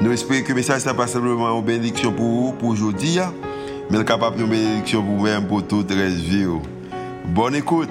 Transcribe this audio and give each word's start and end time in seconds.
Nous 0.00 0.12
espérons 0.12 0.44
que 0.44 0.48
le 0.50 0.54
message 0.54 0.86
n'est 0.86 0.94
pas 0.94 1.08
simplement 1.08 1.58
une 1.58 1.64
bénédiction 1.64 2.12
pour 2.12 2.24
vous, 2.24 2.52
pour 2.52 2.68
aujourd'hui, 2.68 3.18
hein. 3.18 3.34
mais 3.90 4.04
capable 4.04 4.36
de 4.36 4.44
bénédiction 4.44 5.02
pour 5.02 5.16
vous-même, 5.16 5.48
pour 5.48 5.66
toute 5.66 5.90
la 5.90 6.06
vie. 6.06 6.46
Oh. 6.46 6.62
Bonne 7.26 7.56
écoute. 7.56 7.88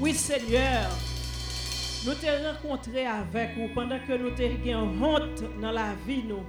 Oui, 0.00 0.14
Seigneur, 0.14 0.90
nous 2.06 2.14
t'avons 2.14 2.52
rencontré 2.52 3.04
avec 3.04 3.56
vous 3.56 3.68
pendant 3.74 3.98
que 4.06 4.12
nous 4.12 4.30
t'avons 4.30 4.92
honte 5.02 5.42
dans 5.60 5.72
la 5.72 5.94
vie. 6.06 6.22
Nous 6.28 6.44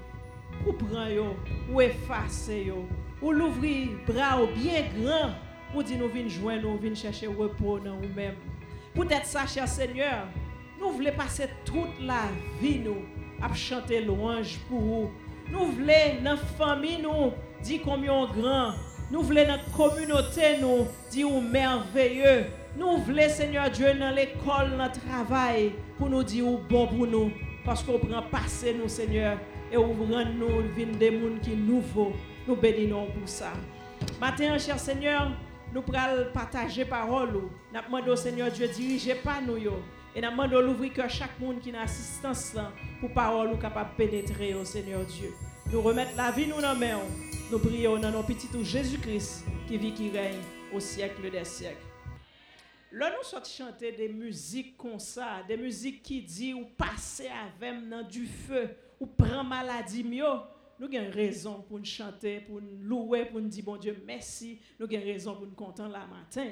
ou 0.66 0.74
prend 0.74 1.08
yo, 1.08 1.36
ou 1.72 1.82
effacer 1.82 2.68
yo, 2.68 2.86
ou 3.22 3.32
l'ouvrir 3.32 3.90
bras 4.08 4.40
bien 4.56 4.84
grand, 4.98 5.32
ou 5.76 5.84
dit 5.84 5.98
nous 5.98 6.08
venons 6.08 6.30
joindre, 6.30 6.64
nous 6.64 6.78
venons 6.78 6.96
chercher 6.96 7.28
repos 7.28 7.80
dans 7.80 7.96
nous-mêmes. 7.96 8.36
Peut-être 8.94 9.26
ça, 9.26 9.46
cher 9.46 9.68
Seigneur, 9.68 10.28
nous 10.80 10.92
voulons 10.92 11.12
passer 11.18 11.50
toute 11.66 12.00
la 12.02 12.30
vie 12.62 12.80
nous 12.80 13.04
à 13.42 13.54
chanter 13.54 14.02
louange 14.02 14.58
pour 14.70 14.80
vous. 14.80 15.12
Nous 15.52 15.66
voulons 15.66 16.22
dans 16.24 16.32
la 16.32 16.38
famille 16.38 17.02
nous 17.02 17.32
dire 17.62 17.82
combien 17.84 18.26
grand. 18.26 18.74
Nous 19.12 19.22
voulons 19.22 19.44
dans 19.44 19.58
la 19.58 19.60
communauté 19.76 20.60
nous 20.62 20.88
dire 21.12 21.30
merveilleux. 21.42 22.46
Nous 22.78 22.98
voulons, 22.98 23.30
Seigneur 23.30 23.70
Dieu, 23.70 23.94
dans 23.94 24.12
l'école, 24.12 24.78
dans 24.78 24.86
le 24.86 24.92
travail, 24.92 25.74
pour 25.98 26.10
nous 26.10 26.24
dire 26.24 26.46
bon 26.70 26.88
pour 26.88 27.08
nous. 27.08 27.32
Parce 27.64 27.84
qu'on 27.84 28.00
prend 28.00 28.22
passer 28.24 28.74
nous, 28.74 28.88
Seigneur 28.88 29.38
et 29.76 29.78
ouvrant 29.78 30.24
nous 30.26 30.62
vin 30.74 30.98
des 30.98 31.12
gens 31.12 31.38
qui 31.42 31.56
nouveaux. 31.56 32.14
Nous 32.48 32.56
bénissons 32.56 33.08
pour 33.08 33.28
ça. 33.28 33.52
Matin, 34.22 34.58
cher 34.58 34.80
Seigneur, 34.80 35.32
nous 35.74 35.82
prenons 35.82 36.32
partager 36.34 36.86
parole. 36.86 37.34
Nous 37.74 37.82
demandons 37.86 38.14
au 38.14 38.16
Seigneur 38.16 38.50
Dieu, 38.52 38.68
dirigez 38.70 39.16
pas 39.16 39.42
nous. 39.46 39.58
Et 39.58 40.22
nous 40.22 40.30
demandons 40.30 40.62
l'ouvrir 40.62 40.94
que 40.94 41.08
chaque 41.10 41.38
monde 41.40 41.60
qui 41.60 41.76
a 41.76 41.82
assistance 41.82 42.56
pour 43.02 43.12
parole 43.12 43.50
nous 43.50 43.58
capable 43.58 43.92
de 43.92 44.06
pénétrer 44.06 44.54
au 44.54 44.64
Seigneur 44.64 45.04
Dieu. 45.04 45.34
Nous 45.72 45.82
remettre 45.82 46.16
la 46.16 46.32
vie 46.32 46.48
nous 46.48 46.62
dans 46.62 46.76
main. 46.76 47.00
Nous 47.52 47.60
prions 47.60 47.98
dans 47.98 48.12
nos 48.12 48.24
petits 48.24 48.48
Jésus-Christ 48.64 49.46
qui 49.68 49.78
vit, 49.78 49.94
qui 49.94 50.10
règne 50.10 50.40
au 50.74 50.80
siècle 50.80 51.30
des 51.30 51.44
siècles. 51.44 51.86
Là, 52.92 53.10
nous 53.10 53.28
sommes 53.28 53.44
chanter 53.44 53.92
des 53.92 54.08
musiques 54.08 54.78
comme 54.78 55.00
ça, 55.00 55.44
des 55.46 55.58
musiques 55.58 56.02
qui 56.02 56.22
disent 56.22 56.54
ou 56.54 56.64
passer 56.78 57.28
avec 57.28 57.90
dans 57.90 58.04
du 58.04 58.26
feu, 58.26 58.70
ou 59.00 59.06
prend 59.06 59.44
maladie 59.44 60.04
mieux, 60.04 60.24
nous 60.80 60.88
avons 60.88 61.12
raison 61.12 61.62
pour 61.62 61.80
nous 61.80 61.86
chanter, 61.86 62.40
pour 62.42 62.62
nous 62.62 62.78
louer, 62.82 63.26
pour 63.26 63.40
nous 63.40 63.48
dire 63.48 63.64
bon 63.64 63.78
Dieu 63.78 64.02
merci, 64.06 64.60
nous 64.80 64.86
avons 64.86 65.06
raison 65.06 65.36
pour 65.36 65.46
nous 65.46 65.56
contenter 65.56 65.92
la 65.92 66.06
matin. 66.06 66.48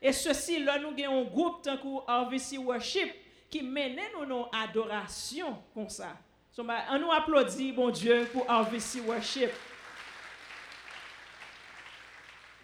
Et 0.00 0.12
ceci, 0.12 0.62
là, 0.62 0.78
nous 0.78 0.88
avons 0.88 1.22
un 1.22 1.24
groupe 1.24 1.62
tant 1.62 1.76
RVC 1.76 2.58
Worship 2.58 3.10
qui 3.48 3.62
mène 3.62 3.98
nous 4.18 4.26
nos 4.26 4.48
adoration 4.52 5.58
comme 5.72 5.88
ça. 5.88 6.16
on 6.58 6.98
nous 6.98 7.12
applaudit, 7.12 7.72
bon 7.72 7.90
Dieu, 7.90 8.28
pour 8.32 8.44
RVC 8.46 9.00
Worship. 9.06 9.50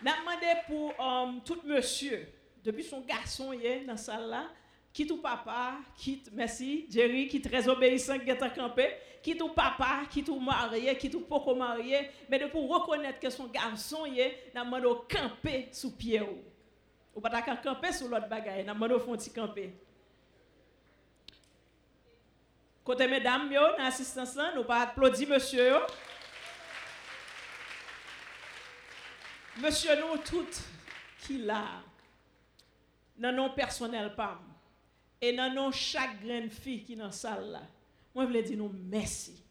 Nous 0.02 0.10
demandé 0.10 0.46
pour 0.66 0.94
um, 0.98 1.40
tout 1.44 1.60
monsieur, 1.64 2.26
depuis 2.64 2.84
son 2.84 3.00
garçon 3.00 3.52
est 3.52 3.80
dans 3.80 3.92
la 3.92 3.98
salle 3.98 4.28
là, 4.28 4.48
quitte 4.92 5.10
ou 5.12 5.18
papa, 5.18 5.74
quitte, 5.96 6.30
merci, 6.32 6.86
Jerry, 6.90 7.28
qui 7.28 7.40
très 7.40 7.68
obéissant, 7.68 8.18
qui 8.18 8.30
est 8.30 8.54
campé, 8.54 8.96
ou 9.40 9.48
papa, 9.48 10.02
quitte 10.10 10.28
ou 10.28 10.38
marié, 10.38 10.96
quitte 10.96 11.14
ou 11.14 11.20
pas 11.20 11.54
marié, 11.54 12.10
mais 12.28 12.38
de 12.38 12.46
pour 12.46 12.68
reconnaître 12.68 13.20
que 13.20 13.30
son 13.30 13.46
garçon 13.46 14.06
est, 14.06 14.52
n'a 14.54 14.64
demandé 14.64 14.88
camper 15.08 15.68
sous 15.72 15.92
pied 15.92 16.20
ou. 16.20 16.42
Ou 17.14 17.20
pas 17.20 17.42
camper 17.42 17.92
sous 17.92 18.08
l'autre 18.08 18.28
bagaille, 18.28 18.64
n'a 18.64 18.74
demandé 18.74 18.98
font 18.98 19.16
petit 19.16 19.32
camper. 19.32 19.74
Côté 22.82 23.06
mesdames 23.06 23.52
yo, 23.52 23.60
dans 23.76 23.84
l'assistance 23.84 24.34
là, 24.34 24.52
nous 24.54 24.64
pas 24.64 24.82
applaudir 24.82 25.28
monsieur. 25.28 25.76
Monsieur 29.58 29.96
nous 29.96 30.16
toutes 30.18 30.62
qui 31.18 31.38
là, 31.38 31.82
dans 33.18 33.50
personnel 33.50 34.14
pas 34.14 34.40
et 35.20 35.32
dans 35.32 35.70
chaque 35.72 36.24
grande 36.24 36.50
fille 36.50 36.82
qui 36.82 36.94
est 36.94 36.96
dans 36.96 37.06
la 37.06 37.12
salle 37.12 37.50
là, 37.50 37.62
moi 38.14 38.26
je 38.26 38.32
veux 38.32 38.42
dire 38.42 38.70
merci. 38.88 39.42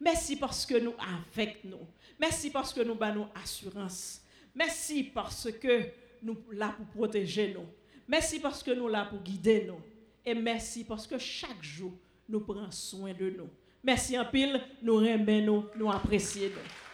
Merci 0.00 0.36
parce 0.36 0.64
que 0.64 0.78
nous 0.78 0.94
avec 1.26 1.64
nous. 1.64 1.86
Merci 2.18 2.50
parce 2.50 2.72
que 2.72 2.80
nous 2.82 2.96
avons 3.00 3.28
assurance. 3.34 4.22
Merci 4.54 5.04
parce 5.04 5.50
que 5.50 5.88
nous 6.22 6.36
là 6.52 6.74
pour 6.76 6.86
protéger 6.86 7.52
nous. 7.52 7.66
Merci 8.06 8.38
parce 8.38 8.62
que 8.62 8.70
nous 8.70 8.88
là 8.88 9.06
pour 9.06 9.20
guider 9.20 9.64
nous. 9.66 9.80
Et 10.24 10.34
merci 10.34 10.84
parce 10.84 11.06
que 11.06 11.18
chaque 11.18 11.62
jour 11.62 11.92
nous 12.28 12.40
prenons 12.40 12.70
soin 12.70 13.12
de 13.12 13.30
nous. 13.30 13.48
Merci 13.82 14.18
en 14.18 14.24
pile, 14.24 14.60
nous 14.82 15.02
aimons 15.02 15.42
nous, 15.42 15.64
nous 15.76 15.90
apprécions 15.90 16.48
nous. 16.48 16.87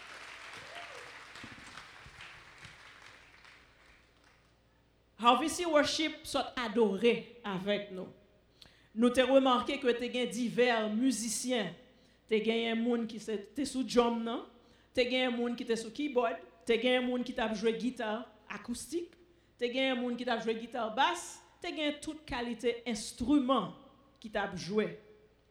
Harvesty 5.18 5.64
Worship 5.64 6.12
sont 6.24 6.44
adorés 6.56 7.40
avec 7.44 7.90
nous. 7.92 8.08
Nous 8.94 9.10
avons 9.18 9.34
remarqué 9.34 9.78
que 9.78 9.90
tu 9.90 10.18
as 10.18 10.26
divers 10.26 10.88
musiciens. 10.90 11.72
Tu 12.28 12.50
as 12.50 12.70
un 12.70 12.74
monde 12.74 13.06
qui 13.06 13.16
était 13.16 13.64
sous 13.64 13.84
drum, 13.84 14.42
tu 14.94 15.00
as 15.00 15.26
un 15.26 15.30
monde 15.30 15.56
qui 15.56 15.62
était 15.62 15.76
sous 15.76 15.90
keyboard, 15.90 16.36
tu 16.66 16.72
as 16.72 16.98
un 16.98 17.00
monde 17.00 17.24
qui 17.24 17.34
t'a 17.34 17.52
joué 17.52 17.74
guitare 17.74 18.24
acoustique, 18.48 19.10
tu 19.58 19.78
as 19.78 19.92
un 19.92 19.94
monde 19.94 20.16
qui 20.16 20.24
t'a 20.24 20.38
joué 20.38 20.54
guitare 20.54 20.94
basse, 20.94 21.40
tu 21.60 21.68
as 21.68 21.92
toute 21.92 22.24
qualité 22.24 22.82
instrument 22.86 23.74
qui 24.20 24.30
t'a 24.30 24.54
joué. 24.54 24.98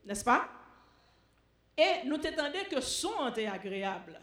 N'est-ce 0.05 0.23
pas? 0.23 0.49
Et 1.77 2.05
nous 2.07 2.17
t'attendons 2.17 2.65
que 2.69 2.81
son 2.81 3.27
était 3.29 3.47
agréable 3.47 4.19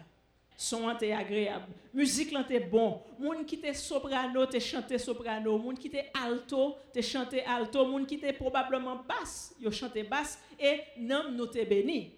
son 0.61 0.91
était 0.91 1.13
agréable. 1.13 1.73
Musique 1.95 2.35
était 2.35 2.61
bon. 2.61 3.01
Moun 3.19 3.47
qui 3.47 3.55
était 3.55 3.73
soprano, 3.73 4.45
te 4.45 4.59
chanté 4.59 4.99
soprano. 4.99 5.57
Moun 5.57 5.75
qui 5.75 5.87
était 5.89 6.11
alto, 6.13 6.77
te 6.93 7.01
chanté 7.01 7.43
alto. 7.47 7.87
Moun 7.87 8.05
qui 8.05 8.17
était 8.17 8.35
probablement 8.35 8.97
basse, 9.09 9.55
yo 9.59 9.71
chanté 9.71 10.03
basse. 10.03 10.39
Et 10.59 10.83
nom 10.99 11.31
nous 11.31 11.47
te 11.47 11.65
béni. 11.65 12.13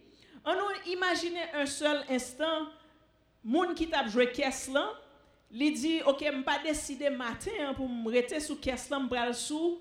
On 0.44 0.54
nous 0.54 0.92
imagine 0.92 1.36
un 1.54 1.66
seul 1.66 2.04
instant, 2.10 2.66
moun 3.44 3.76
qui 3.76 3.86
t'a 3.86 4.08
joué 4.08 4.32
caisse 4.32 4.69
là, 4.69 4.91
li 5.52 5.70
dit, 5.70 6.00
ok, 6.04 6.42
pas 6.44 6.58
décidé 6.58 7.10
matin 7.10 7.72
pour 7.76 7.88
me 7.88 8.10
rester 8.10 8.41
sous 8.41 8.56
caisse 8.56 8.91
là, 8.91 8.98
m'bral 8.98 9.36
sous, 9.36 9.81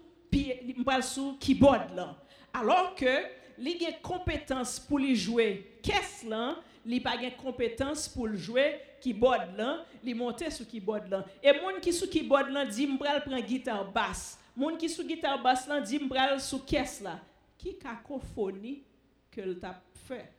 sous 1.01 1.37
keyboard 1.39 1.95
là. 1.95 2.15
Alors 2.53 2.93
que, 2.93 3.23
li 3.57 3.83
a 3.87 3.93
compétence 3.93 4.79
pour 4.79 4.99
lui 4.99 5.15
jouer 5.15 5.79
caisse 5.81 6.23
là, 6.27 6.57
li 6.85 6.99
pas 6.99 7.17
de 7.17 7.29
compétence 7.41 8.07
pour 8.07 8.33
jouer 8.33 8.79
keyboard 9.01 9.57
là, 9.57 9.85
li 10.03 10.13
monter 10.13 10.49
sur 10.49 10.67
keyboard 10.67 11.09
là. 11.09 11.25
Et 11.41 11.53
moun 11.53 11.79
qui 11.81 11.91
sous 11.93 12.07
keyboard 12.07 12.49
là 12.49 12.65
dit 12.65 12.87
m'bral 12.87 13.23
prend 13.23 13.39
guitare 13.39 13.91
basse. 13.91 14.39
Moun 14.55 14.77
qui 14.77 14.89
sous 14.89 15.03
guitare 15.03 15.41
basse 15.41 15.67
là 15.67 15.81
dit 15.81 15.99
m'bral 15.99 16.39
sous 16.39 16.59
caisse 16.59 17.01
là. 17.01 17.19
Qui 17.57 17.77
cacophonie 17.77 18.83
que 19.29 19.41
le 19.41 19.59
t'a 19.59 19.81
fait? 20.07 20.31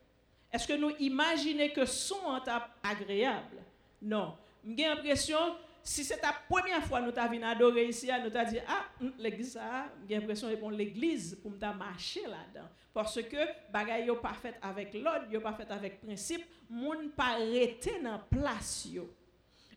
Est-ce 0.53 0.67
que 0.67 0.75
nous 0.75 0.93
imaginons 0.99 1.69
que 1.75 1.87
son 1.87 2.37
est 2.37 2.50
agréable? 2.83 3.62
Non. 4.00 4.35
J'ai 4.65 4.85
l'impression 4.85 5.38
si 5.84 6.05
c'est 6.05 6.23
la 6.23 6.34
première 6.49 6.84
fois 6.84 7.00
que 7.00 7.11
nous 7.11 7.19
avons 7.19 7.43
adorer 7.43 7.87
ici, 7.87 8.06
nous 8.06 8.37
avons 8.37 8.50
dit, 8.50 8.58
ah, 8.69 8.84
hum, 9.00 9.12
l'église, 9.19 9.58
j'ai 10.08 10.14
l'impression 10.17 10.49
de 10.49 10.76
l'église 10.76 11.38
pour 11.43 11.50
nous 11.50 11.58
marcher 11.58 12.23
là-dedans. 12.23 12.69
Parce 12.94 13.20
que 13.23 13.73
bagaille 13.73 14.06
n'est 14.06 14.17
pas 14.17 14.34
avec 14.61 14.94
l'ordre, 14.94 15.26
n'est 15.31 15.40
pas 15.40 15.55
fait 15.55 15.70
avec 15.70 16.00
principe, 16.00 16.44
moun 16.69 17.11
pas 17.11 17.34
arrêté 17.34 18.00
dans 18.00 18.20
place 18.31 18.87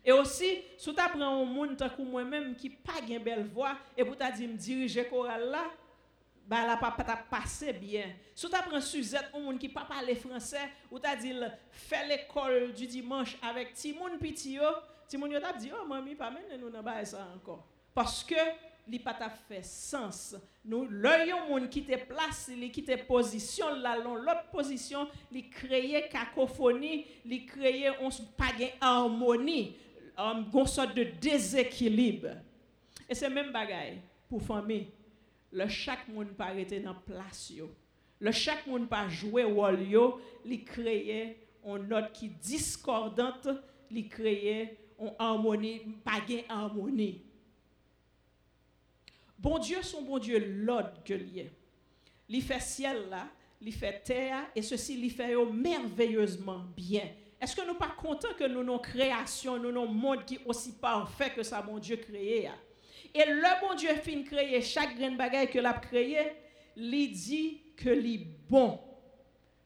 Et 0.04 0.12
aussi, 0.12 0.62
si 0.76 0.90
tu 0.90 0.94
prends 0.94 1.42
un 1.42 1.44
monde 1.44 1.76
comme 1.96 2.10
moi-même 2.10 2.54
qui 2.54 2.68
n'a 2.68 2.76
pas 2.84 3.06
une 3.06 3.18
belle 3.18 3.46
voix, 3.46 3.76
et 3.96 4.04
pour 4.04 4.16
t'a 4.16 4.30
dit 4.30 4.46
me 4.46 4.56
diriger 4.56 5.06
choral 5.08 5.50
là, 5.50 5.64
bah 6.46 6.64
la 6.64 6.76
pas 6.76 6.92
pas 6.92 7.16
passé 7.28 7.72
bien. 7.72 8.06
Si 8.34 8.48
tu 8.48 8.54
apprends 8.54 8.80
Suzette, 8.80 9.30
un 9.34 9.40
monde 9.40 9.58
qui 9.58 9.68
pas 9.68 9.86
français, 10.14 10.70
ou 10.90 10.98
t'as 10.98 11.16
dit 11.16 11.34
fais 11.70 12.06
l'école 12.06 12.72
du 12.72 12.86
dimanche 12.86 13.36
avec 13.42 13.72
Timoun 13.72 14.18
Pitio, 14.18 14.62
Timoun 15.08 15.30
yo 15.30 15.40
t'a 15.40 15.52
dit 15.52 15.70
oh 15.72 15.86
mamie 15.86 16.14
pas 16.14 16.30
mener 16.30 16.58
nous 16.58 16.70
dans 16.70 16.82
ça 17.04 17.28
encore. 17.34 17.66
Parce 17.94 18.24
que 18.24 18.34
li 18.88 18.98
pas 18.98 19.14
ta 19.14 19.30
fait 19.30 19.64
sens. 19.64 20.36
Nous 20.64 20.84
yon 20.84 21.48
monde 21.48 21.68
qui 21.68 21.84
te 21.84 21.96
place, 22.04 22.48
li 22.48 22.70
qui 22.70 22.82
te 22.82 22.96
position 23.04 23.74
là 23.74 23.96
l'autre 23.96 24.50
position, 24.52 25.08
li 25.30 25.48
créer 25.48 26.08
cacophonie, 26.08 27.06
li 27.24 27.46
créer 27.46 27.90
on 28.00 28.10
pas 28.36 28.52
harmonie, 28.80 29.76
une 30.18 30.66
sorte 30.66 30.94
de 30.94 31.04
déséquilibre. 31.20 32.30
Et 33.08 33.14
c'est 33.14 33.30
même 33.30 33.52
bagaille 33.52 34.00
pour 34.28 34.42
famille 34.42 34.88
le 35.52 35.68
chaque 35.68 36.06
monde 36.08 36.28
pas 36.36 36.46
arrêter 36.46 36.80
dans 36.80 36.94
place 36.94 37.50
yo. 37.50 37.70
Le 38.18 38.32
chaque 38.32 38.66
monde 38.66 38.88
pas 38.88 39.08
jouer 39.08 39.44
rôle 39.44 39.82
yo, 39.82 40.20
li 40.44 40.62
créer 40.64 41.38
une 41.64 41.88
note 41.88 42.12
qui 42.12 42.28
discordante, 42.28 43.48
li 43.90 44.08
créer 44.08 44.76
une 44.98 45.12
harmonie, 45.18 45.80
pas 46.04 46.22
harmonie. 46.48 47.22
Bon 49.38 49.58
Dieu, 49.58 49.82
son 49.82 50.02
bon 50.02 50.18
Dieu, 50.18 50.38
l'ordre 50.38 51.02
que 51.04 51.14
lié. 51.14 51.50
Il 52.28 52.42
fait 52.42 52.60
ciel 52.60 53.08
là, 53.08 53.28
il 53.60 53.72
fait 53.72 54.02
terre, 54.02 54.46
et 54.54 54.62
ceci, 54.62 54.98
il 55.00 55.10
fait 55.10 55.34
merveilleusement 55.52 56.64
bien. 56.76 57.08
Est-ce 57.40 57.54
que 57.54 57.66
nous 57.66 57.74
pas 57.74 57.94
contents 57.96 58.34
que 58.38 58.44
nous, 58.44 58.64
nos 58.64 58.78
créations, 58.78 59.58
nous, 59.58 59.70
nos 59.70 59.86
monde 59.86 60.24
qui 60.24 60.38
aussi 60.46 60.72
parfait 60.72 61.30
que 61.30 61.42
ça, 61.42 61.62
mon 61.62 61.78
Dieu, 61.78 61.96
créé? 61.96 62.48
Et 63.14 63.24
le 63.26 63.60
bon 63.60 63.74
Dieu 63.74 63.90
fin 64.02 64.22
créer 64.22 64.60
chaque 64.62 64.96
grain 64.96 65.12
bagaille 65.12 65.50
que 65.50 65.58
l'a 65.58 65.74
créé, 65.74 66.18
il 66.76 67.12
dit 67.12 67.60
que 67.76 67.90
est 67.90 68.26
bon. 68.48 68.80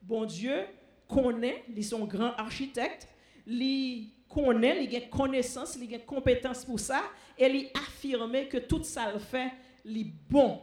Bon 0.02 0.24
Dieu 0.24 0.66
connaît, 1.08 1.64
il 1.74 1.84
son 1.84 2.04
grand 2.04 2.32
architecte, 2.34 3.08
il 3.50 4.10
connaît, 4.28 4.84
il 4.84 4.96
a 4.96 5.00
connaissance, 5.02 5.76
il 5.80 5.94
a 5.94 5.98
compétence 5.98 6.64
pour 6.64 6.78
ça, 6.78 7.02
et 7.36 7.46
il 7.46 7.70
affirme 7.74 8.48
que 8.48 8.58
tout 8.58 8.82
ça 8.84 9.12
le 9.12 9.18
fait, 9.18 9.52
il 9.84 10.12
bon. 10.28 10.60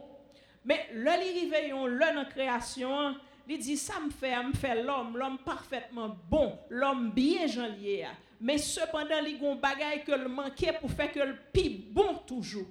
Mais 0.64 0.88
le 0.92 1.10
réveillon, 1.10 1.86
le 1.86 2.14
dans 2.14 2.28
création, 2.28 3.14
il 3.48 3.58
dit 3.58 3.76
ça 3.76 4.00
me 4.00 4.10
fait, 4.10 4.42
me 4.42 4.52
fait 4.52 4.82
l'homme, 4.82 5.16
l'homme 5.16 5.38
parfaitement 5.44 6.16
bon, 6.30 6.58
l'homme 6.68 7.10
bien 7.12 7.46
janlier. 7.46 8.06
Mais 8.40 8.58
cependant, 8.58 9.18
il 9.26 9.42
y 9.42 9.46
a 9.46 9.54
bagaille 9.54 10.04
que 10.04 10.12
le 10.12 10.28
manquait 10.28 10.74
pour 10.80 10.90
faire 10.90 11.10
que 11.10 11.20
le 11.20 11.36
plus 11.52 11.70
bon 11.70 12.14
toujours. 12.26 12.66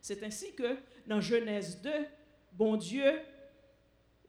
C'est 0.00 0.22
ainsi 0.22 0.54
que 0.54 0.76
dans 1.06 1.20
Genèse 1.20 1.80
2, 1.82 1.90
bon 2.52 2.76
Dieu 2.76 3.20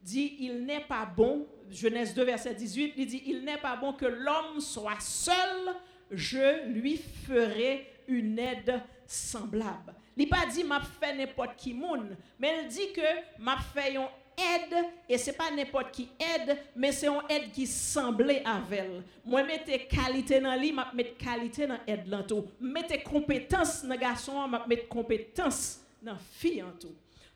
dit, 0.02 0.38
il 0.40 0.66
n'est 0.66 0.82
pas 0.82 1.06
bon, 1.06 1.48
Genèse 1.70 2.14
2, 2.14 2.24
verset 2.24 2.54
18, 2.54 2.94
il 2.98 3.06
dit, 3.06 3.24
il 3.28 3.44
n'est 3.44 3.58
pas 3.58 3.76
bon 3.76 3.94
que 3.94 4.06
l'homme 4.06 4.60
soit 4.60 5.00
seul, 5.00 5.76
je 6.10 6.68
lui 6.68 6.98
ferai 6.98 7.88
une 8.08 8.38
aide 8.40 8.82
semblable. 9.06 9.94
Il 10.18 10.30
pas 10.30 10.46
dit, 10.46 10.64
m'a 10.64 10.82
fait 10.82 11.16
n'importe 11.16 11.56
qui 11.56 11.74
moun, 11.74 12.16
mais 12.40 12.64
il 12.64 12.68
dit 12.68 12.92
que 12.94 13.42
m'a 13.42 13.58
fait 13.58 13.96
une 13.96 14.02
aide, 14.38 14.86
et 15.10 15.18
ce 15.18 15.32
n'est 15.32 15.38
pas 15.38 15.50
n'importe 15.50 15.92
qui 15.92 16.10
aide, 16.20 16.58
mais 16.76 16.92
c'est 16.92 17.08
une 17.08 17.22
aide 17.30 17.52
qui 17.52 17.66
semblait 17.66 18.44
avec 18.46 18.80
elle. 18.80 19.04
Moi, 19.26 19.44
mettez 19.44 19.88
qualité 19.88 20.40
dans 20.40 20.56
lui, 20.56 20.70
je 20.70 20.96
mets 20.96 21.12
qualité 21.12 21.66
dans 21.66 21.80
l'aide 21.88 22.08
là 22.08 22.24
tout. 22.24 22.46
Mettez 22.60 23.02
compétence 23.02 23.84
dans 23.84 23.96
garçon, 23.96 24.48
je 24.48 24.70
mets 24.70 24.86
compétence 24.86 25.80
dans 26.02 26.18
fille 26.18 26.62
en. 26.62 26.72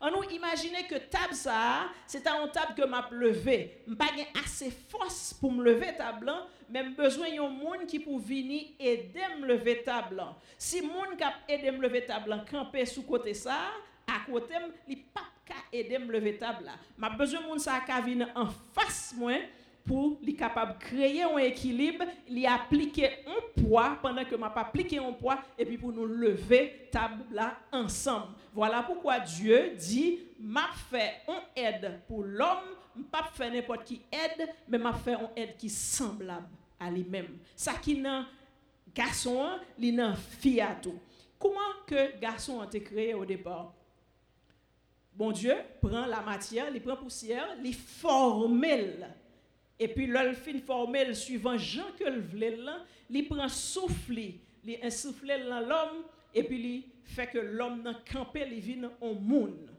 On 0.06 0.10
nous 0.12 0.30
imaginer 0.30 0.84
que 0.84 0.94
table 0.94 1.34
ça, 1.34 1.88
c'est 2.06 2.24
un 2.28 2.46
table 2.46 2.74
que 2.76 2.86
m'a 2.86 3.08
levé. 3.10 3.82
M'pas 3.88 4.04
assez 4.40 4.70
force 4.70 5.34
pour 5.34 5.50
me 5.50 5.64
lever 5.64 5.96
table 5.96 6.32
mais 6.70 6.84
besoin 6.84 7.28
d'un 7.28 7.48
monde 7.48 7.86
qui 7.88 7.98
pour 7.98 8.20
venir 8.20 8.66
aider 8.78 9.24
me 9.40 9.46
lever 9.48 9.82
table. 9.82 10.22
Si 10.56 10.80
monde 10.80 11.16
cap 11.18 11.34
aider 11.48 11.72
me 11.72 11.82
lever 11.82 12.06
table 12.06 12.40
camper 12.48 12.86
sous 12.86 13.02
côté 13.02 13.34
ça, 13.34 13.72
à 14.06 14.30
côté 14.30 14.54
il 14.86 15.02
pas 15.06 15.22
aider 15.72 15.98
me 15.98 16.12
lever 16.12 16.36
table 16.36 16.66
là. 16.66 16.74
M'a 16.96 17.10
besoin 17.10 17.40
moun 17.40 17.58
ça 17.58 17.80
ka 17.84 18.00
venir 18.00 18.30
en 18.36 18.46
face 18.46 19.12
moi 19.16 19.32
pour 19.86 20.18
li 20.20 20.34
capable 20.34 20.78
créer 20.78 21.22
un 21.22 21.38
équilibre, 21.38 22.04
li 22.28 22.46
appliquer 22.46 23.24
un 23.26 23.62
poids 23.62 23.96
pendant 24.02 24.24
que 24.24 24.34
m'a 24.34 24.50
pas 24.50 24.62
appliqué 24.62 24.98
un 24.98 25.12
poids 25.12 25.38
et 25.56 25.64
puis 25.64 25.78
pour 25.78 25.92
nous 25.92 26.06
lever 26.06 26.88
table 26.90 27.24
là 27.30 27.56
ensemble. 27.72 28.34
Voilà 28.52 28.82
pourquoi 28.82 29.20
Dieu 29.20 29.72
dit 29.76 30.18
m'a 30.40 30.68
fait 30.90 31.22
un 31.28 31.40
aide 31.54 32.00
pour 32.08 32.24
l'homme, 32.24 33.04
pas 33.10 33.30
fait 33.32 33.50
n'importe 33.50 33.84
qui 33.84 34.02
aide, 34.10 34.48
mais 34.68 34.78
m'a 34.78 34.92
fait 34.92 35.14
un 35.14 35.30
aide 35.36 35.56
qui 35.56 35.70
semblable 35.70 36.48
à 36.80 36.90
lui-même. 36.90 37.38
Ça 37.54 37.74
qui 37.74 37.98
nan 37.98 38.26
garçon, 38.94 39.58
li 39.78 39.92
nan 39.92 40.16
fille. 40.16 40.64
Comment 41.38 41.84
que 41.86 42.18
garçon 42.18 42.60
a 42.60 42.64
été 42.64 42.82
créé 42.82 43.14
au 43.14 43.24
départ? 43.24 43.72
Bon 45.14 45.30
Dieu 45.32 45.54
prend 45.80 46.06
la 46.06 46.20
matière, 46.20 46.66
il 46.74 46.82
prend 46.82 46.96
poussière, 46.96 47.56
il 47.64 47.74
forme 47.74 48.58
et 49.78 49.88
puis 49.88 50.06
le 50.06 50.32
fin 50.32 51.14
suivant 51.14 51.56
Jean 51.56 51.86
que 51.98 52.04
le 52.04 52.20
voulait 52.20 52.56
il 53.10 53.28
prend 53.28 53.48
souffle, 53.48 54.18
il 54.18 54.78
insuffle 54.82 55.26
dans 55.48 55.60
l'homme 55.60 56.04
et 56.34 56.42
puis 56.42 56.56
il 56.58 56.84
fait 57.04 57.28
que 57.28 57.38
l'homme 57.38 57.82
dans 57.82 57.94
camper 58.10 58.48
il 58.50 58.60
vient 58.60 58.90
au 59.00 59.14
monde. 59.14 59.70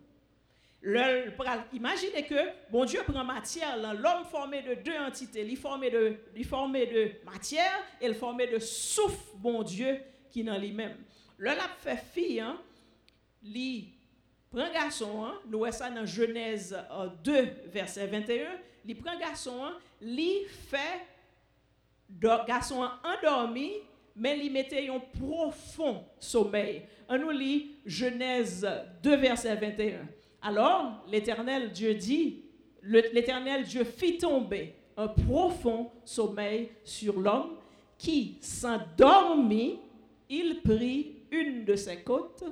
Imaginez 1.74 2.24
que 2.24 2.72
bon 2.72 2.86
Dieu 2.86 3.02
prend 3.06 3.24
matière, 3.24 3.78
l'homme 3.78 4.26
formé 4.26 4.62
de 4.62 4.76
deux 4.76 4.98
entités, 4.98 5.46
il 5.46 5.58
formé 5.58 5.90
de, 5.90 6.16
formé 6.46 6.86
de 6.86 7.12
matière 7.26 7.84
et 8.00 8.06
il 8.06 8.14
formé 8.14 8.48
de 8.48 8.60
souffle, 8.60 9.36
bon 9.36 9.64
Dieu, 9.64 10.00
qui 10.32 10.44
dans 10.44 10.58
lui-même. 10.58 10.96
Le 11.38 11.48
l'a 11.48 11.68
fait 11.80 11.98
fille, 12.14 12.40
hein, 12.40 12.58
prend 14.52 14.72
garçon, 14.72 15.26
hein, 15.26 15.40
nous 15.48 15.60
voyons 15.60 15.76
ça 15.76 15.90
dans 15.90 16.06
Genèse 16.06 16.78
2, 17.24 17.36
euh, 17.36 17.46
verset 17.68 18.08
21, 18.08 18.48
il 18.86 18.96
prend 18.96 19.18
garçon, 19.18 19.64
hein, 19.64 19.78
il 20.02 20.46
fait 20.48 21.06
garçon 22.20 22.88
endormi, 23.04 23.74
mais 24.16 24.40
il 24.40 24.52
mettait 24.52 24.90
un 24.90 25.00
profond 25.00 26.06
sommeil. 26.20 26.84
On 27.10 27.18
nous 27.18 27.32
lit 27.32 27.76
Genèse 27.86 28.68
2, 29.04 29.16
verset 29.16 29.56
21. 29.56 30.08
Alors, 30.42 31.04
l'Éternel 31.08 31.72
Dieu 31.72 31.94
dit, 31.94 32.44
l'Éternel 32.82 33.64
Dieu 33.64 33.84
fit 33.84 34.18
tomber 34.18 34.76
un 34.96 35.08
profond 35.08 35.92
sommeil 36.04 36.72
sur 36.84 37.20
l'homme 37.20 37.58
qui 37.98 38.38
s'endormit, 38.42 39.80
il 40.30 40.62
prit 40.62 41.24
une 41.32 41.66
de 41.66 41.75
ses 41.75 42.04
côtes 42.04 42.44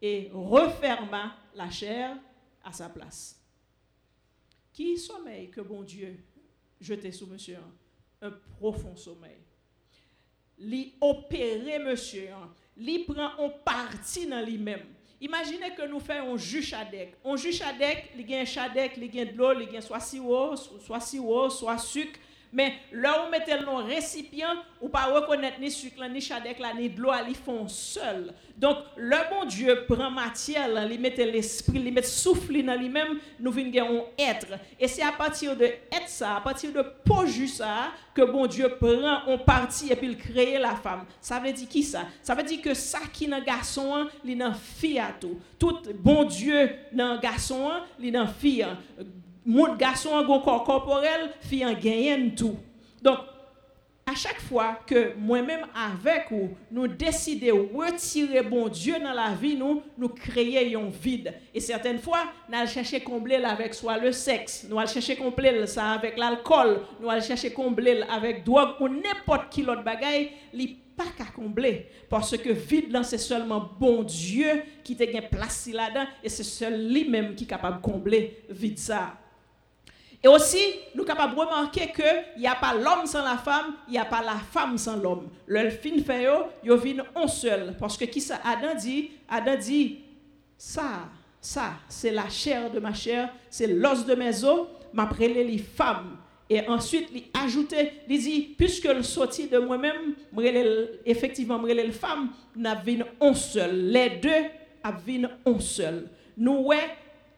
et 0.00 0.30
referma 0.32 1.36
la 1.54 1.70
chair 1.70 2.16
à 2.64 2.72
sa 2.72 2.88
place. 2.88 3.38
Qui 4.72 4.96
sommeil 4.96 5.50
que 5.50 5.60
bon 5.60 5.82
Dieu 5.82 6.16
jetait 6.80 7.12
sous 7.12 7.26
monsieur 7.26 7.58
Un 8.22 8.30
profond 8.58 8.96
sommeil. 8.96 9.38
Li 10.58 10.94
monsieur, 11.00 12.28
li 12.76 13.04
prend 13.04 13.32
en 13.38 13.50
partie 13.50 14.26
dans 14.26 14.44
lui-même. 14.44 14.86
Imaginez 15.20 15.74
que 15.76 15.86
nous 15.86 16.00
faisons 16.00 16.34
un 16.34 16.36
jus 16.38 16.62
chadec. 16.62 17.14
Un 17.24 17.36
jus 17.36 17.52
chadec, 17.52 18.10
il 18.16 18.28
y 18.28 18.34
a 18.34 18.40
un 18.40 18.44
chadec, 18.44 18.92
il 18.96 19.14
y 19.14 19.20
a 19.20 19.26
de 19.26 19.36
l'eau, 19.36 19.52
il 19.60 19.72
y 19.72 19.76
a 19.76 19.82
soit 19.82 20.00
sirop, 20.00 20.56
soit 20.56 21.00
sirop, 21.00 21.50
soit 21.50 21.78
sucre. 21.78 22.18
Mais 22.52 22.74
là 22.92 23.24
où 23.24 23.30
mettez 23.30 23.58
le 23.58 23.68
récipient, 23.84 24.56
ou 24.80 24.88
pas 24.88 25.04
reconnaître 25.04 25.60
ni 25.60 25.70
sucre, 25.70 26.04
ni 26.08 26.20
chadec, 26.20 26.58
ni 26.76 26.88
de 26.88 27.00
l'eau, 27.00 27.12
ils 27.28 27.36
font 27.36 27.68
seul. 27.68 28.34
Donc, 28.56 28.78
le 28.96 29.16
bon 29.30 29.46
Dieu 29.46 29.84
prend 29.88 30.10
matière, 30.10 30.68
il 30.90 31.00
met 31.00 31.14
l'esprit, 31.16 31.80
il 31.84 31.92
met 31.92 32.02
souffle 32.02 32.62
dans 32.62 32.74
lui-même, 32.74 33.18
nous 33.38 33.52
venons 33.52 34.06
être. 34.18 34.58
Et 34.78 34.88
c'est 34.88 35.02
à 35.02 35.12
partir 35.12 35.56
de 35.56 35.64
être 35.64 36.08
ça, 36.08 36.36
à 36.36 36.40
partir 36.40 36.72
de 36.72 36.82
poju 37.04 37.46
ça, 37.46 37.92
que 38.14 38.22
bon 38.22 38.46
Dieu 38.46 38.68
prend 38.80 39.24
en 39.26 39.38
partie 39.38 39.92
et 39.92 39.96
puis 39.96 40.08
il 40.08 40.16
crée 40.16 40.58
la 40.58 40.74
femme. 40.74 41.04
Ça 41.20 41.38
veut 41.38 41.52
dire 41.52 41.68
qui 41.68 41.82
ça? 41.82 42.02
Ça 42.22 42.34
veut 42.34 42.42
dire 42.42 42.60
que 42.60 42.74
ça 42.74 43.00
qui 43.12 43.28
dans 43.28 43.42
garçon, 43.42 44.08
il 44.24 44.36
dans 44.36 44.52
fille 44.52 44.98
à 44.98 45.12
tout. 45.18 45.38
Tout 45.58 45.78
bon 45.94 46.24
Dieu 46.24 46.70
dans 46.92 47.18
garçon, 47.18 47.70
il 47.98 48.12
dans 48.12 48.26
fille 48.26 48.66
mon 49.44 49.74
garçon 49.76 50.14
a 50.14 50.20
un 50.20 50.24
corps 50.24 50.64
corporel, 50.64 51.30
fille 51.40 51.64
en 51.64 51.72
gagne 51.72 52.34
tout. 52.34 52.56
Donc, 53.02 53.18
à 54.10 54.14
chaque 54.14 54.40
fois 54.40 54.80
que 54.86 55.14
moi-même 55.16 55.66
avec 55.74 56.30
ou 56.32 56.50
nous 56.72 56.88
décidons 56.88 57.46
de 57.46 57.76
retirer 57.76 58.42
bon 58.42 58.68
Dieu 58.68 58.94
dans 58.98 59.12
la 59.12 59.34
vie, 59.34 59.56
nous, 59.56 59.82
nous 59.96 60.08
créons 60.08 60.86
un 60.86 60.90
vide. 60.90 61.32
Et 61.54 61.60
certaines 61.60 62.00
fois, 62.00 62.24
nous 62.48 62.58
allons 62.58 62.66
chercher 62.66 63.00
combler 63.00 63.36
avec 63.36 63.72
soit 63.72 63.98
le 63.98 64.10
sexe, 64.10 64.66
nous 64.68 64.78
allons 64.78 64.88
chercher 64.88 65.16
combler 65.16 65.66
ça 65.66 65.92
avec 65.92 66.18
l'alcool, 66.18 66.80
nous 67.00 67.08
allons 67.08 67.22
chercher 67.22 67.52
combler 67.52 68.02
avec 68.10 68.44
drogue 68.44 68.80
ou 68.80 68.88
n'importe 68.88 69.50
qui 69.50 69.62
l'autre 69.62 69.84
bagaille, 69.84 70.30
pas 70.96 71.04
qu'à 71.16 71.30
combler. 71.30 71.86
Parce 72.08 72.36
que 72.36 72.50
vide 72.50 72.96
c'est 73.04 73.18
seulement 73.18 73.70
bon 73.78 74.02
Dieu 74.02 74.62
qui 74.82 74.96
te 74.96 75.04
gagne 75.04 75.28
place 75.30 75.68
là-dedans 75.72 76.06
et 76.22 76.28
c'est 76.28 76.42
seul 76.42 76.92
lui-même 76.92 77.34
qui 77.36 77.44
est 77.44 77.46
capable 77.46 77.76
de 77.76 77.82
combler 77.82 78.42
vide 78.50 78.78
ça. 78.78 79.14
Et 80.22 80.28
aussi, 80.28 80.58
nous 80.94 81.04
capables 81.04 81.34
de 81.34 81.40
remarquer 81.40 81.90
qu'il 81.92 82.40
n'y 82.40 82.46
a 82.46 82.54
pas 82.54 82.74
l'homme 82.74 83.06
sans 83.06 83.24
la 83.24 83.38
femme, 83.38 83.74
il 83.88 83.92
n'y 83.92 83.98
a 83.98 84.04
pas 84.04 84.22
la 84.22 84.36
femme 84.52 84.76
sans 84.76 84.96
l'homme. 84.96 85.28
Le 85.46 85.70
fin 85.70 85.98
fait, 86.04 86.28
il 86.62 86.74
vient 86.74 87.04
un 87.14 87.26
seul. 87.26 87.74
Parce 87.78 87.96
que 87.96 88.04
qui 88.04 88.20
ça, 88.20 88.38
Adam 88.44 88.74
dit, 88.74 89.12
Adam 89.28 89.56
dit, 89.56 90.00
ça, 90.58 91.08
ça, 91.40 91.72
c'est 91.88 92.10
la 92.10 92.28
chair 92.28 92.70
de 92.70 92.80
ma 92.80 92.92
chair, 92.92 93.32
c'est 93.48 93.66
l'os 93.66 94.04
de 94.04 94.14
mes 94.14 94.44
os, 94.44 94.66
m'après 94.92 95.28
les 95.28 95.56
femmes. 95.56 96.18
Et 96.50 96.68
ensuite, 96.68 97.08
il 97.14 97.22
ajouté, 97.32 97.92
il 98.06 98.20
dit, 98.20 98.54
puisque 98.58 98.84
le 98.84 99.02
sorti 99.02 99.46
de 99.48 99.58
moi-même, 99.58 100.14
effectivement, 101.06 101.62
les 101.62 101.92
femmes, 101.92 102.30
n'a 102.56 102.82
un 103.22 103.34
seul. 103.34 103.90
Les 103.90 104.10
deux, 104.10 104.28
vu 105.06 105.24
un 105.46 105.60
seul. 105.60 106.08
Nous, 106.36 106.58
ouais, 106.58 106.90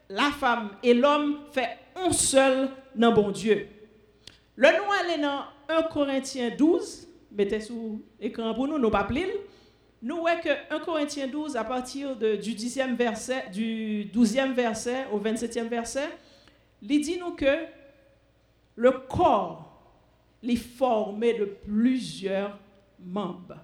la 0.09 0.31
femme 0.31 0.71
et 0.83 0.95
l'homme 0.95 1.41
fait 1.53 1.79
un 1.97 2.13
seul 2.13 2.71
dans 2.95 3.13
bon 3.13 3.31
Dieu. 3.31 3.69
Le 4.57 4.69
nous 4.69 4.93
allons 4.93 5.23
dans 5.23 5.77
1 5.77 5.83
Corinthiens 5.85 6.51
12, 6.57 7.09
mettez 7.33 7.61
sous 7.61 8.03
écran 8.21 8.55
pour 8.55 8.69
nous, 8.69 8.79
nous 8.79 8.91
pas 8.91 9.09
Nous 10.03 10.17
voyons 10.19 10.41
que 10.41 10.75
1 10.75 10.81
Corinthiens 10.81 11.27
12, 11.27 11.57
à 11.57 11.65
partir 11.65 12.17
de, 12.17 12.37
du 12.37 12.53
10e 12.53 12.95
verset, 12.97 13.49
du 13.53 14.11
12e 14.13 14.53
verset 14.53 15.07
au 15.13 15.19
27e 15.19 15.69
verset, 15.69 16.09
il 16.83 17.01
dit 17.01 17.19
nous 17.19 17.33
que 17.33 17.65
le 18.75 18.91
corps 18.91 19.69
est 20.43 20.57
formé 20.57 21.35
de 21.35 21.45
plusieurs 21.45 22.59
membres. 22.99 23.59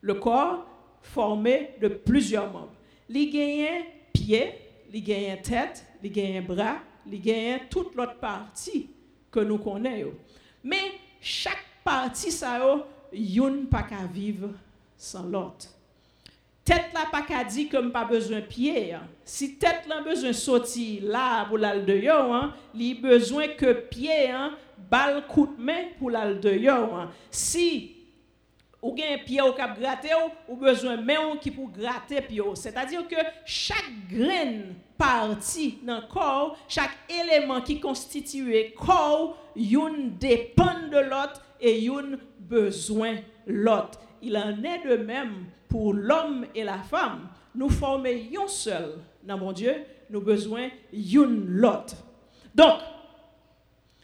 Le 0.00 0.14
corps 0.14 0.66
formé 1.02 1.74
de 1.80 1.88
plusieurs 1.88 2.50
membres. 2.50 2.74
Il 3.08 3.30
gagne 3.30 3.84
pied, 4.12 4.54
il 4.92 5.02
gagne 5.02 5.40
tête, 5.42 5.84
il 6.02 6.12
gagne 6.12 6.44
bras, 6.44 6.78
il 7.10 7.60
toute 7.70 7.94
l'autre 7.94 8.16
partie 8.16 8.88
que 9.30 9.40
nous 9.40 9.58
connaissons. 9.58 10.12
Mais 10.64 10.92
chaque 11.20 11.64
partie, 11.84 12.30
ça 12.30 12.60
yon 13.12 13.66
pas 13.70 13.82
qu'à 13.82 14.06
vivre 14.06 14.50
sans 14.96 15.24
l'autre. 15.24 15.68
Tête 16.64 16.92
là 16.94 17.06
pas 17.10 17.22
qu'à 17.22 17.42
dire 17.42 17.68
que 17.68 17.88
pas 17.88 18.04
besoin 18.04 18.40
pied. 18.40 18.94
Si 19.24 19.56
tête 19.56 19.86
là 19.88 20.00
besoin 20.00 20.32
sortir 20.32 21.02
là 21.04 21.44
pour 21.46 21.58
l'aller 21.58 22.02
dehors, 22.02 22.52
il 22.74 23.00
besoin 23.00 23.48
que 23.48 23.72
pied 23.72 24.30
hein, 24.30 24.54
de 24.78 25.60
main 25.60 25.86
pour. 25.98 26.10
Hein. 26.14 27.10
Si 27.30 27.96
ou 28.82 28.96
un 28.98 29.18
pied 29.18 29.40
au 29.40 29.52
cap 29.52 29.78
gratter 29.78 30.14
ou 30.48 30.56
besoin 30.56 30.96
main 30.96 31.36
qui 31.40 31.50
pour 31.50 31.70
gratter 31.70 32.20
pied 32.20 32.42
c'est-à-dire 32.54 33.06
que 33.06 33.16
chaque 33.44 34.08
graine 34.10 34.74
partie 34.98 35.78
dans 35.84 36.02
corps 36.02 36.56
chaque 36.68 36.90
élément 37.08 37.60
qui 37.60 37.78
constitue 37.80 38.54
corps 38.74 39.38
une 39.56 40.16
dépend 40.18 40.88
de 40.90 40.98
l'autre 40.98 41.42
et 41.60 41.84
une 41.84 42.18
besoin 42.40 43.16
l'autre. 43.46 44.00
Il 44.20 44.36
en 44.36 44.62
est 44.62 44.86
de 44.86 44.96
même 45.02 45.46
pour 45.68 45.94
l'homme 45.94 46.46
et 46.54 46.64
la 46.64 46.78
femme. 46.78 47.28
Nous 47.54 47.68
formons 47.68 48.04
un 48.08 48.48
seul 48.48 48.98
dans 49.22 49.38
mon 49.38 49.52
Dieu 49.52 49.74
nous 50.10 50.20
besoin 50.20 50.68
une 50.92 51.46
l'autre. 51.46 51.96
Donc 52.54 52.80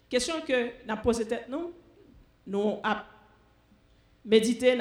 question 0.08 0.35
que 0.47 0.87
n'a 0.87 0.97
posé 0.97 1.26
tête 1.26 1.47
nous 1.49 1.73
nous 2.47 2.78
méditer 4.28 4.78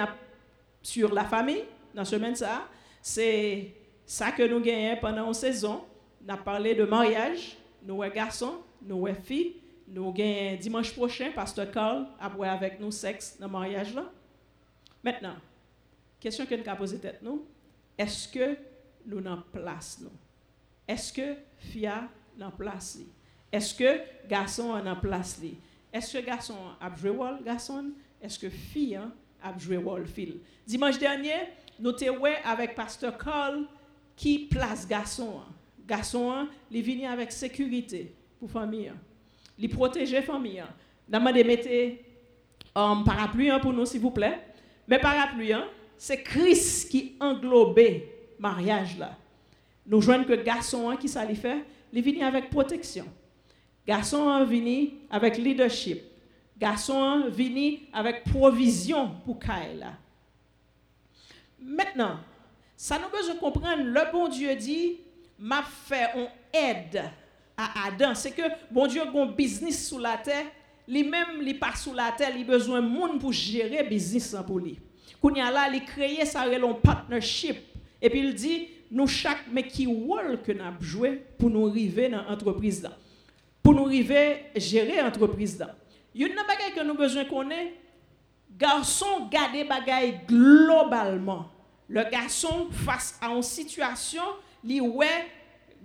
sur 0.84 1.14
la 1.14 1.24
famille 1.24 1.64
dans 1.96 2.06
ce 2.06 2.12
semaine 2.18 2.36
ça. 2.36 2.68
C'est 3.02 3.74
ça 4.06 4.32
que 4.32 4.44
nous 4.44 4.60
gagnons 4.60 5.00
pendant 5.00 5.28
une 5.28 5.34
saison. 5.34 5.86
On 6.26 6.34
a 6.34 6.38
parlé 6.38 6.76
de 6.76 6.84
mariage, 6.84 7.58
nous 7.84 8.04
sommes 8.04 8.14
garçons, 8.14 8.58
nous 8.82 9.08
sommes 9.08 9.16
filles. 9.16 9.56
Nous 9.88 10.12
gagnons 10.12 10.58
dimanche 10.60 10.94
prochain, 10.94 11.32
Pasteur 11.34 11.72
Carl 11.72 12.08
a 12.20 12.52
avec 12.52 12.80
nous 12.80 12.92
sexe 12.92 13.38
dans 13.40 13.48
le 13.48 13.54
mariage 13.54 13.96
là. 13.96 14.12
Maintenant, 15.02 15.36
question 16.20 16.46
que 16.46 16.56
nous 16.56 16.68
avons 16.68 16.78
posée 16.78 17.00
nous, 17.22 17.46
est-ce 17.98 18.28
que 18.28 18.58
nous 19.06 19.26
en 19.26 19.42
place 19.54 20.00
nous? 20.02 20.12
Est-ce 20.86 21.14
que 21.14 21.36
fia 21.58 22.10
en 22.42 22.52
place 22.52 23.00
Est-ce 23.50 23.74
que 23.74 24.28
garçon 24.28 24.72
en 24.72 24.96
place 24.98 25.40
Est-ce 25.94 26.18
que 26.18 26.26
garçon 26.26 26.58
a 26.82 26.94
joué 26.94 27.12
garçon? 27.46 27.92
Est-ce 28.22 28.38
que 28.38 28.50
fille 28.50 29.00
a 29.48 29.58
joué 29.58 29.78
Wallfield. 29.78 30.40
Dimanche 30.66 30.98
dernier, 31.00 31.50
nous 31.80 31.92
étions 31.92 32.22
avec 32.44 32.76
Pasteur 32.76 33.18
Carl 33.18 33.66
qui 34.16 34.40
place 34.40 34.88
garçon. 34.88 35.42
Garçon, 35.88 36.48
il 36.72 36.82
vient 36.82 37.12
avec 37.12 37.32
sécurité 37.32 38.14
pour 38.40 38.50
famille. 38.50 38.92
Il 39.58 39.70
protège 39.70 40.12
la 40.12 40.22
famille. 40.22 40.64
Nous 41.10 41.20
mettre 41.20 41.70
un 42.76 43.04
parapluie 43.04 43.50
pour 43.62 43.74
nous, 43.74 43.86
s'il 43.86 44.02
vous 44.02 44.12
plaît. 44.12 44.40
Mais 44.88 45.00
parapluie, 45.00 45.54
c'est 45.98 46.22
Christ 46.22 46.90
qui 46.90 47.16
englobe 47.20 47.80
mariage 48.40 48.98
là. 48.98 49.18
Nous 49.86 50.02
joignons 50.02 50.26
que 50.26 50.34
garçon 50.34 50.96
qui 51.00 51.08
ça 51.08 51.26
fait, 51.28 51.64
il 51.94 52.02
vient 52.02 52.28
avec 52.28 52.50
protection. 52.50 53.06
Garçon 53.86 54.44
vient 54.44 54.88
avec 55.10 55.38
leadership 55.38 56.02
garçon 56.60 57.30
vini 57.30 57.84
avec 57.94 58.24
provision 58.24 59.12
pour 59.26 59.40
Kaila. 59.40 59.94
Maintenant, 61.60 62.18
ça 62.76 63.00
nous 63.00 63.16
besoin 63.16 63.36
comprendre, 63.36 63.84
le 63.84 64.12
bon 64.12 64.28
Dieu 64.28 64.56
dit, 64.56 64.98
m'a 65.40 65.64
fait 65.64 66.10
on 66.16 66.28
aide 66.54 67.04
à 67.56 67.88
Adam. 67.88 68.14
C'est 68.14 68.32
que 68.32 68.44
bon 68.72 68.88
Dieu 68.88 69.02
a 69.02 69.20
un 69.20 69.26
business 69.26 69.88
sous 69.88 70.00
la 70.00 70.18
terre, 70.18 70.46
lui-même, 70.88 71.42
il 71.42 71.60
pas 71.60 71.76
sous 71.76 71.94
la 71.94 72.12
terre, 72.12 72.36
il 72.36 72.46
besoin 72.46 72.82
de 72.82 72.88
monde 72.88 73.20
pour 73.20 73.34
gérer 73.34 73.84
business 73.84 74.36
pour 74.46 74.60
lui. 74.60 74.80
Quand 75.22 75.34
il 75.34 75.38
là, 75.38 75.70
il 75.74 75.84
créé 75.84 76.26
ça 76.26 76.42
un 76.42 76.74
partnership. 76.74 77.58
Et 78.02 78.10
puis 78.10 78.20
il 78.20 78.34
dit, 78.34 78.68
nous 78.92 79.08
chaque, 79.08 79.46
mais 79.52 79.68
qui 79.68 79.88
rôle 79.88 80.42
que 80.42 80.52
nous 80.52 80.64
joué 80.80 81.24
pour 81.38 81.50
nous 81.50 81.68
arriver 81.68 82.10
dans 82.10 82.24
l'entreprise 82.24 82.84
là. 82.84 82.92
Pour 83.64 83.74
nous 83.74 83.86
arriver 83.86 84.46
gérer 84.56 85.02
l'entreprise 85.02 85.60
là. 85.60 85.76
Une 86.26 86.36
bagaille 86.36 86.74
que 86.74 86.84
nous 86.84 86.96
besoin 86.96 87.26
connaître, 87.26 87.74
garçon 88.58 89.28
garder 89.30 89.64
bagaille 89.64 90.22
globalement. 90.28 91.50
Le 91.88 92.04
garçon 92.10 92.68
face 92.72 93.18
à 93.22 93.28
une 93.28 93.44
situation, 93.44 94.24
li 94.64 94.82
ouais 94.82 95.28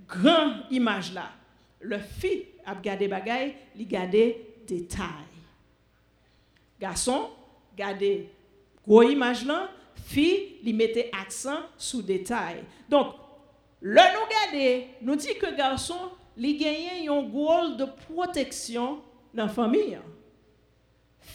grand 0.07 0.69
image 0.71 1.13
là. 1.13 1.29
Le 1.79 1.99
fille 1.99 2.45
a 2.65 2.73
gardé 2.75 3.07
bagaille, 3.07 3.55
li 3.75 3.85
garder 3.85 4.55
détail. 4.67 5.07
Garçon 6.79 7.29
garder 7.77 8.29
gros 8.85 9.03
image 9.03 9.45
là, 9.45 9.69
fille 9.95 10.57
li 10.63 10.73
mettait 10.73 11.11
accent 11.21 11.59
sur 11.77 12.01
détail. 12.01 12.63
Donc 12.89 13.13
le 13.81 14.01
nous 14.01 14.29
garder, 14.29 14.87
nous 15.01 15.15
dit 15.15 15.35
que 15.39 15.55
garçon 15.55 16.09
li 16.35 16.57
gagne 16.57 17.07
un 17.07 17.29
rôle 17.31 17.77
de 17.77 17.85
protection 17.85 18.99
dans 19.33 19.45
la 19.45 19.49
famille 19.49 19.99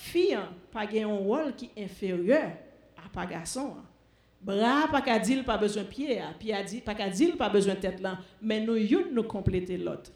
fille 0.09 0.35
hein, 0.35 0.49
pas 0.73 0.87
un 0.93 1.07
rôle 1.07 1.55
qui 1.55 1.71
est 1.77 1.85
inférieur 1.85 2.53
à 2.97 3.09
pas 3.09 3.27
garçon. 3.27 3.75
Hein. 3.79 3.85
Bras 4.41 4.87
pas 4.91 5.01
qu'à 5.03 5.19
dire 5.19 5.45
pas 5.45 5.57
besoin 5.57 5.85
pied, 5.85 6.21
hein. 6.21 6.35
a 6.53 6.63
dit 6.63 6.81
pas 6.81 6.95
qu'à 6.95 7.09
dire 7.09 7.37
pas 7.37 7.49
besoin 7.49 7.75
tête 7.75 8.01
là, 8.01 8.19
mais 8.41 8.61
nous 8.61 8.77
nous 9.13 9.23
compléter 9.25 9.77
l'autre. 9.77 10.13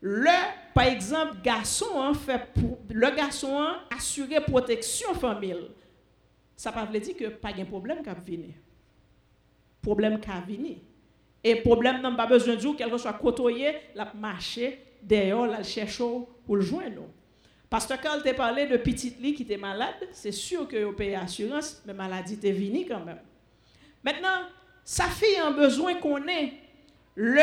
Le 0.00 0.30
par 0.74 0.84
exemple 0.84 1.36
garçon 1.42 2.12
fait 2.14 2.52
pour, 2.52 2.78
le 2.90 3.16
garçon 3.16 3.66
assurer 3.94 4.40
protection 4.40 5.14
famille. 5.14 5.56
Ça 6.56 6.72
pas 6.72 6.84
veut 6.84 7.00
dire 7.00 7.16
que 7.16 7.28
pas 7.28 7.52
de 7.52 7.64
problème 7.64 8.02
qui 8.02 8.32
venir. 8.32 8.54
Problème 9.80 10.20
qui 10.20 10.28
venir. 10.46 10.76
Et 11.42 11.56
problème 11.56 12.00
n'a 12.02 12.10
pas 12.12 12.26
besoin 12.26 12.56
dire 12.56 12.76
quelque 12.76 12.98
soit 12.98 13.12
côtoyer, 13.14 13.76
la 13.94 14.12
marcher 14.14 14.78
dehors, 15.02 15.46
la 15.46 15.62
chercher 15.62 16.04
pour 16.44 16.56
le 16.56 16.62
joindre. 16.62 17.02
Pasteur 17.70 18.00
Carl 18.00 18.22
t'a 18.22 18.34
parlé 18.34 18.66
de 18.66 18.76
petite 18.76 19.20
lit 19.20 19.34
qui 19.34 19.42
était 19.42 19.56
malade, 19.56 19.94
c'est 20.12 20.32
sûr 20.32 20.68
que 20.68 20.84
vous 20.84 20.92
payez 20.92 21.16
assurance, 21.16 21.82
mais 21.86 21.92
maladie 21.92 22.38
est 22.42 22.52
venue 22.52 22.86
quand 22.86 23.04
même. 23.04 23.20
Maintenant, 24.02 24.48
sa 24.84 25.04
fille 25.04 25.36
a 25.42 25.50
besoin 25.50 25.94
qu'on 25.94 26.26
ait 26.28 26.52
le 27.14 27.40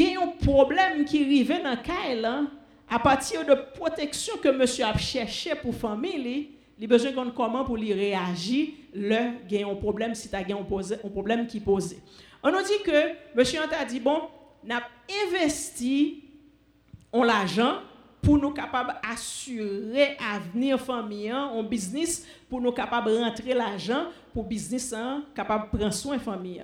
un 0.00 0.26
problème 0.44 1.04
qui 1.04 1.22
arrive 1.22 1.62
dans 1.62 1.70
le 1.70 1.76
cas 1.76 2.48
à 2.88 2.98
partir 2.98 3.44
de 3.44 3.54
protection 3.74 4.36
que 4.38 4.48
monsieur 4.48 4.84
a 4.84 4.96
cherché 4.96 5.54
pour 5.54 5.74
famille, 5.74 6.50
il 6.78 6.84
a 6.84 6.86
besoin 6.86 7.24
de 7.24 7.30
comment 7.30 7.64
pour 7.64 7.76
lui 7.76 7.92
réagir 7.92 8.68
le 8.94 9.46
gain 9.48 9.74
problème 9.74 10.14
si 10.14 10.28
tu 10.28 10.34
as 10.36 10.40
un 10.40 11.08
problème 11.10 11.46
qui 11.46 11.60
posé. 11.60 11.98
On 12.42 12.50
nous 12.50 12.62
dit 12.62 12.82
que 12.84 13.36
monsieur 13.36 13.60
a 13.60 13.84
dit 13.84 14.00
bon, 14.00 14.22
n'a 14.64 14.82
investi 15.26 16.24
en 17.12 17.22
l'argent 17.22 17.78
pour 18.22 18.38
nous 18.38 18.52
capables 18.52 18.94
assurer 19.02 20.16
avenir 20.18 20.80
famille 20.80 21.32
en 21.32 21.62
business 21.64 22.24
pour 22.48 22.60
nous 22.60 22.70
capables 22.70 23.10
rentrer 23.10 23.52
l'argent 23.52 24.06
pour 24.32 24.44
business 24.44 24.94
capable 25.34 25.68
prendre 25.68 25.92
soin 25.92 26.18
famille. 26.20 26.62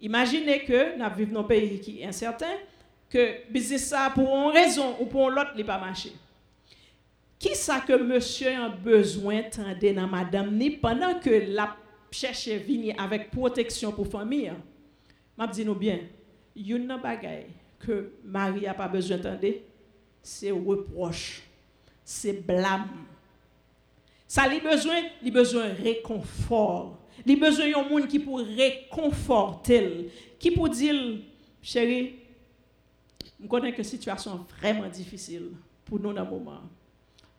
Imaginez 0.00 0.64
que 0.64 0.98
nous 0.98 1.14
vivons 1.14 1.34
dans 1.34 1.40
un 1.40 1.44
pays 1.44 1.78
qui 1.78 2.00
est 2.00 2.06
incertain 2.06 2.54
que 3.08 3.50
business 3.52 3.88
ça 3.88 4.10
pour 4.14 4.26
une 4.26 4.52
raison 4.52 4.96
ou 4.98 5.04
pour 5.04 5.30
l'autre 5.30 5.52
n'est 5.54 5.62
pas 5.62 5.78
marché. 5.78 6.12
Qui 7.38 7.54
ça 7.54 7.80
que 7.80 7.92
monsieur 8.02 8.54
a 8.54 8.70
besoin 8.70 9.42
de 9.42 9.92
dans 9.92 10.06
madame 10.06 10.56
ni 10.56 10.70
pendant 10.70 11.20
que 11.20 11.52
la 11.52 11.76
cherche 12.10 12.48
venir 12.48 12.94
avec 12.98 13.30
protection 13.30 13.92
pour 13.92 14.06
famille? 14.06 14.52
M'a 15.36 15.46
dit 15.46 15.64
nous 15.64 15.74
bien, 15.74 15.98
une 16.56 16.98
bagaille 17.02 17.48
que 17.78 18.12
Marie 18.24 18.66
a 18.66 18.72
pas 18.72 18.88
besoin 18.88 19.18
d'entendre, 19.18 19.48
c'est 20.24 20.50
reproche, 20.50 21.42
c'est 22.02 22.32
blâme. 22.32 22.88
Ça 24.26 24.44
a 24.44 24.58
besoin, 24.58 25.02
il 25.22 25.30
besoin 25.30 25.68
de 25.68 25.82
réconfort. 25.82 26.98
Il 27.24 27.38
besoin 27.38 27.70
d'un 27.70 27.88
monde 27.88 28.08
qui 28.08 28.18
pour 28.18 28.38
réconforter, 28.40 30.10
qui 30.38 30.50
pour 30.50 30.68
dire 30.70 31.20
chérie, 31.62 32.16
je 33.40 33.46
connais 33.46 33.72
que 33.72 33.82
situation 33.82 34.46
vraiment 34.58 34.88
difficile 34.88 35.50
pour 35.84 36.00
nous 36.00 36.12
dans 36.12 36.24
ce 36.24 36.30
moment. 36.30 36.62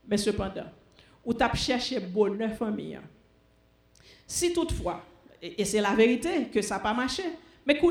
Mais 0.07 0.17
cependant, 0.17 0.69
ou 1.25 1.33
tu 1.33 1.43
as 1.43 1.53
cherché 1.55 1.99
bonheur 1.99 2.55
famille. 2.55 2.99
Si 4.27 4.53
toutefois, 4.53 5.03
et 5.41 5.65
c'est 5.65 5.81
la 5.81 5.95
vérité 5.95 6.45
que 6.53 6.61
ça 6.61 6.75
n'a 6.75 6.81
pas 6.81 6.93
marché, 6.93 7.23
mais 7.65 7.81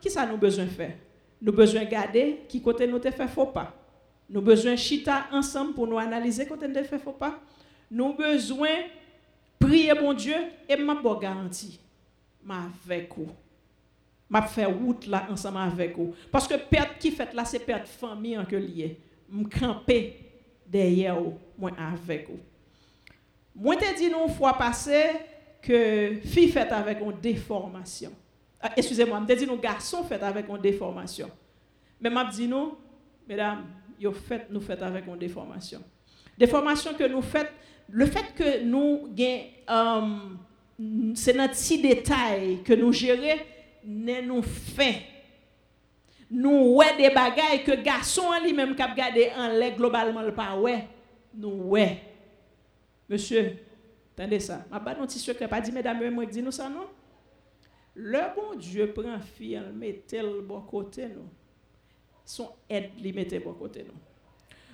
qui 0.00 0.10
ça 0.10 0.26
nous 0.26 0.36
besoin 0.36 0.66
faire? 0.66 0.96
Nous 1.40 1.52
besoin 1.52 1.84
garder 1.84 2.40
qui 2.48 2.60
côté 2.60 2.88
nous 2.88 2.98
te 2.98 3.10
fait 3.10 3.28
faux 3.28 3.46
pas. 3.46 3.81
Nous 4.28 4.40
besoin 4.40 4.76
chita 4.76 5.26
ensemble 5.32 5.74
pour 5.74 5.86
nous 5.86 5.98
analyser 5.98 6.46
nous 6.48 6.56
te 6.56 6.82
fait 6.84 6.98
faux 6.98 7.12
pas. 7.12 7.38
Nous 7.90 8.14
besoin 8.14 8.68
prier 9.58 9.94
bon 9.94 10.12
Dieu 10.14 10.36
et 10.68 10.76
m'a 10.76 10.94
bon 10.94 11.14
garantie. 11.14 11.78
Ma 12.42 12.64
avec 12.84 13.12
vous. 13.16 13.28
M'a 14.28 14.42
fait 14.42 14.64
route 14.64 15.06
là 15.06 15.26
ensemble 15.30 15.58
avec 15.58 15.96
vous 15.96 16.14
parce 16.30 16.48
que 16.48 16.54
perte 16.54 16.98
qui 16.98 17.10
fait 17.10 17.32
là 17.34 17.44
c'est 17.44 17.58
perte 17.58 17.86
famille 17.86 18.38
en 18.38 18.44
que 18.44 18.56
lié. 18.56 18.98
Me 19.28 19.44
camper 19.44 20.18
derrière 20.66 21.20
vous, 21.20 21.38
moi 21.58 21.70
avec 21.78 22.28
vous. 22.28 22.40
Moi 23.54 23.76
te 23.76 23.96
dit 23.96 24.06
une 24.06 24.34
fois 24.34 24.54
passé 24.54 25.10
que 25.60 26.14
fille 26.24 26.48
fait 26.48 26.70
avec 26.72 27.00
une 27.00 27.20
déformation. 27.20 28.12
Ah, 28.60 28.72
excusez-moi, 28.76 29.20
je 29.28 29.34
dit 29.34 29.46
nous 29.46 29.58
garçons 29.58 30.04
fait 30.04 30.22
avec 30.22 30.48
une 30.48 30.58
déformation. 30.58 31.30
Mais 32.00 32.10
je 32.10 32.36
dit 32.36 32.48
nous, 32.48 32.76
mesdames, 33.28 33.64
fait, 34.10 34.48
nous 34.50 34.60
fait 34.60 34.82
avec 34.82 35.06
une 35.06 35.18
déformation. 35.18 35.82
Déformation 36.36 36.94
que 36.94 37.04
nous 37.04 37.22
faites, 37.22 37.52
le 37.88 38.06
fait 38.06 38.34
que 38.34 38.64
nous 38.64 39.08
um, 39.68 40.38
c'est 41.14 41.34
notre 41.34 41.52
petit 41.54 41.80
détail 41.80 42.62
que 42.64 42.72
nous 42.72 42.92
gérons, 42.92 43.38
nous 43.84 44.42
fait. 44.42 45.02
Nous 46.30 46.74
ouais 46.74 46.96
des 46.96 47.10
bagailles 47.10 47.62
que 47.62 47.82
garçon 47.82 48.22
lui-même 48.42 48.74
cap 48.74 48.96
garder 48.96 49.30
en 49.36 49.48
l'air 49.48 49.76
globalement 49.76 50.22
le 50.22 50.32
pas 50.32 50.56
ouais. 50.56 50.88
Nous 51.34 51.48
ouais. 51.48 52.00
Monsieur, 53.08 53.58
attendez 54.16 54.40
ça. 54.40 54.64
Ma 54.70 54.80
pas 54.80 54.94
non 54.94 55.06
petit 55.06 55.18
secret 55.18 55.46
pas 55.46 55.60
dit 55.60 55.70
mesdames 55.70 56.10
moi 56.10 56.24
dit 56.24 56.42
nous 56.42 56.50
ça 56.50 56.70
non? 56.70 56.86
Le 57.94 58.20
bon 58.34 58.58
Dieu 58.58 58.90
prend 58.94 59.20
fille, 59.20 59.60
il 59.62 59.78
met 59.78 60.02
le 60.12 60.40
bon 60.40 60.62
côté 60.62 61.08
nous. 61.08 61.28
Son 62.24 62.50
aide 62.68 62.90
li 62.98 63.12
mette 63.12 63.42
bon 63.42 63.52
côté 63.52 63.84
nous. 63.86 63.94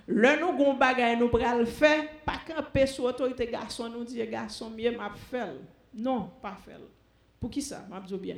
Le 0.07 0.41
nous 0.41 0.57
gon 0.57 0.75
bagay 0.75 1.17
nous 1.17 1.29
pral 1.29 1.67
faire, 1.67 2.09
pas 2.25 2.41
camper 2.47 2.87
sur 2.87 3.05
autorité 3.05 3.47
garçon 3.47 3.89
nous 3.89 4.05
dire 4.05 4.27
garçon 4.27 4.71
mieux 4.71 4.97
m'a 4.97 5.11
fait. 5.31 5.55
Non, 5.95 6.31
pas 6.41 6.57
fait. 6.65 6.77
Pour 7.41 7.51
qui 7.51 7.61
ça? 7.61 7.85
M'a 7.91 8.01
dit 8.01 8.17
bien. 8.17 8.37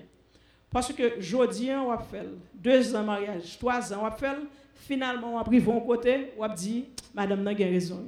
Parce 0.71 0.93
que 0.93 1.21
jodi 1.21 1.71
on 1.73 1.89
va 1.89 1.99
faire 1.99 2.25
deux 2.55 2.95
ans 2.95 3.03
mariage, 3.03 3.59
trois 3.59 3.93
ans 3.93 4.03
va 4.03 4.11
faire, 4.13 4.39
finalement 4.75 5.37
va 5.37 5.45
pris 5.45 5.61
bon 5.61 5.81
côté, 5.81 6.33
va 6.39 6.49
dit 6.49 6.87
madame 7.15 7.43
n'a 7.43 7.53
raison. 7.53 8.05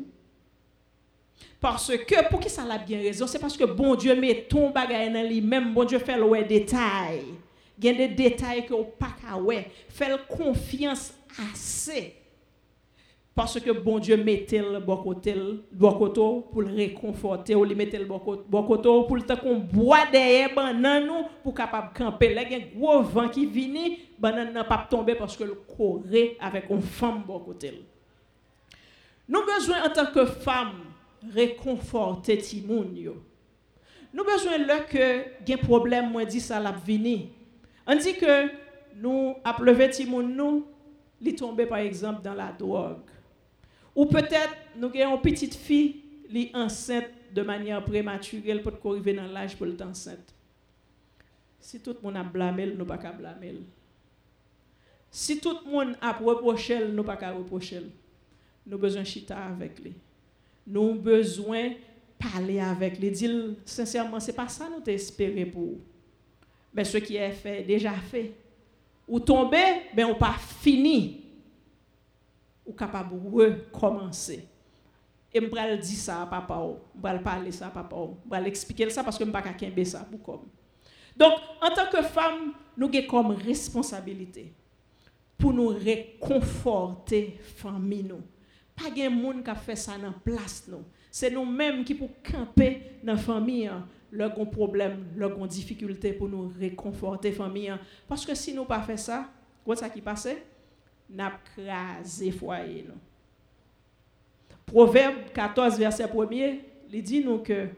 Parce 1.60 1.96
que, 1.96 2.28
pour 2.28 2.40
qui 2.40 2.50
ça 2.50 2.62
a 2.68 2.78
bien 2.78 2.98
raison, 2.98 3.26
c'est 3.26 3.38
parce 3.38 3.56
que 3.56 3.64
bon 3.64 3.94
Dieu 3.94 4.18
met 4.20 4.46
ton 4.48 4.70
bagage 4.70 5.12
dans 5.12 5.22
lui 5.22 5.40
même, 5.40 5.72
bon 5.72 5.84
Dieu 5.84 6.00
fait 6.00 6.16
le 6.16 6.44
détail. 6.44 7.22
Il 7.82 7.86
y 7.86 7.88
a 7.88 7.94
des 7.94 8.08
détails 8.08 8.64
que 8.64 8.74
pas 8.74 9.36
ouais, 9.36 9.66
fait 9.88 10.14
confiance 10.28 11.14
assez. 11.52 12.14
Parce 13.34 13.58
que 13.58 13.70
bon 13.70 13.98
côté, 14.98 15.34
pour 16.52 16.62
le 16.62 16.74
réconforter, 16.74 17.54
ou 17.54 17.64
le 17.64 17.74
mettait 17.74 17.98
le 17.98 18.04
bon 18.04 18.18
côté 18.18 18.82
pour 18.82 19.16
le 19.16 19.22
temps 19.22 19.36
qu'on 19.36 19.56
boit 19.56 20.04
derrière 20.12 20.54
banane 20.54 21.08
pour 21.42 21.54
capable 21.54 21.94
camper. 21.96 22.34
Là, 22.34 22.42
il 22.42 22.52
y 22.52 22.54
a 22.54 22.58
un 22.58 22.78
gros 22.78 23.02
vent 23.02 23.30
qui 23.30 23.46
vient, 23.46 23.96
banane 24.18 24.52
n'a 24.52 24.64
pas 24.64 24.86
tomber 24.88 25.14
parce 25.14 25.34
que 25.36 25.44
le 25.44 25.54
courait 25.54 26.36
avec 26.40 26.68
une 26.68 26.82
femme 26.82 27.22
bon 27.26 27.40
côté. 27.40 27.82
Nous 29.26 29.38
avons 29.38 29.46
besoin 29.54 29.82
en 29.82 29.88
tant 29.88 30.06
que 30.12 30.26
femme 30.26 30.92
réconforter 31.34 32.36
timoun 32.36 32.94
yo. 32.94 33.16
Nous 34.12 34.24
besoin 34.24 34.58
là 34.58 34.80
que 34.80 35.24
gen 35.46 35.56
problème 35.56 36.10
moi 36.10 36.26
dit 36.26 36.40
ça 36.40 36.60
la 36.60 36.72
vini. 36.72 37.30
On 37.86 37.96
dit 37.96 38.14
que 38.14 38.48
nous 38.96 39.34
pleuvé 39.56 39.90
timoun 39.90 40.34
nous, 40.34 40.66
li 41.20 41.34
tomber 41.34 41.66
par 41.66 41.78
exemple 41.78 42.22
dans 42.22 42.34
la 42.34 42.52
drogue. 42.52 42.98
Ou 43.94 44.06
peut-être 44.06 44.56
nous 44.76 44.88
avons 44.88 45.16
une 45.16 45.20
petite 45.20 45.54
fille 45.54 46.02
li 46.28 46.50
enceinte 46.54 47.08
de 47.34 47.42
manière 47.42 47.84
prématurée 47.84 48.60
pour 48.60 48.92
arriver 48.92 49.14
dans 49.14 49.26
l'âge 49.26 49.56
pour 49.56 49.66
être 49.66 49.82
enceinte. 49.82 50.34
Si 51.60 51.80
tout 51.80 51.94
le 51.94 52.00
monde 52.02 52.16
a 52.16 52.24
blâmé, 52.24 52.66
nous 52.66 52.84
pas 52.84 52.98
qu'à 52.98 53.12
blâmer. 53.12 53.54
Si 55.10 55.38
tout 55.38 55.56
le 55.64 55.70
monde 55.70 55.96
a 56.00 56.12
reproché, 56.12 56.88
nous 56.88 57.04
pas 57.04 57.16
qu'à 57.16 57.32
reprocher. 57.32 57.82
Nous 58.66 58.78
besoin 58.78 59.04
chita 59.04 59.36
avec 59.36 59.78
lui 59.80 59.94
nous 60.66 60.82
avons 60.82 60.94
besoin 60.94 61.68
de 61.70 61.74
parler 62.18 62.60
avec 62.60 62.98
les 62.98 63.10
Dire 63.10 63.54
sincèrement, 63.64 64.20
ce 64.20 64.28
n'est 64.28 64.32
pas 64.36 64.48
ça 64.48 64.66
que 64.66 64.90
nous 64.90 64.94
espéré 64.94 65.46
pour. 65.46 65.78
Mais 66.72 66.84
ce 66.84 66.98
qui 66.98 67.16
est 67.16 67.32
fait, 67.32 67.62
déjà 67.62 67.92
fait. 67.92 68.32
Ou 69.06 69.20
tomber, 69.20 69.90
mais 69.94 70.04
on 70.04 70.14
pas 70.14 70.36
fini. 70.60 71.24
Ou 72.64 72.72
capable 72.72 73.20
de 73.20 73.28
recommencer. 73.28 74.48
Et 75.34 75.40
je 75.40 75.46
vais 75.46 75.78
dire 75.78 75.98
ça 75.98 76.22
à 76.22 76.26
papa, 76.26 76.62
je 76.94 77.00
vais 77.02 77.18
parler 77.20 77.52
ça 77.52 77.68
à 77.68 77.70
papa, 77.70 77.96
je 78.24 78.38
vais 78.38 78.48
expliquer 78.48 78.90
ça 78.90 79.02
parce 79.02 79.16
que 79.16 79.24
je 79.24 79.30
ne 79.30 79.34
peux 79.34 79.42
pas 79.42 79.84
ça 79.84 80.00
pour 80.00 80.22
comme. 80.22 80.48
Donc, 81.16 81.32
en 81.60 81.74
tant 81.74 81.90
que 81.90 82.02
femme, 82.02 82.52
nous 82.76 82.88
avons 82.88 83.06
comme 83.06 83.30
responsabilité 83.32 84.52
pour 85.38 85.52
nous 85.52 85.68
réconforter 85.68 87.38
famille 87.56 88.14
pas 88.76 88.90
de 88.90 89.08
monde 89.08 89.44
qui 89.44 89.54
fait 89.64 89.76
ça 89.76 89.98
dans 89.98 90.12
place 90.12 90.64
nous. 90.68 90.84
C'est 91.10 91.30
nous-mêmes 91.30 91.84
qui 91.84 91.94
pour 91.94 92.10
camper 92.22 92.98
dans 93.02 93.12
la 93.12 93.18
famille, 93.18 93.70
leur 94.12 94.34
problème, 94.50 95.06
leur 95.16 95.36
difficulté 95.48 96.12
pour 96.12 96.28
nous 96.28 96.52
réconforter 96.58 97.32
famille. 97.32 97.72
Parce 98.06 98.26
que 98.26 98.34
si 98.34 98.52
nous 98.54 98.66
pas 98.66 98.82
fait 98.82 98.98
ça, 98.98 99.28
quoi 99.64 99.74
ça 99.74 99.88
qui 99.88 100.00
passe 100.00 100.28
N'a 101.08 101.32
crasé 101.54 102.30
foyer. 102.30 102.86
Proverbe 104.64 105.30
14 105.34 105.78
verset 105.78 106.06
1er, 106.06 106.60
il 106.90 107.02
dit 107.02 107.24
nous 107.24 107.38
que 107.38 107.68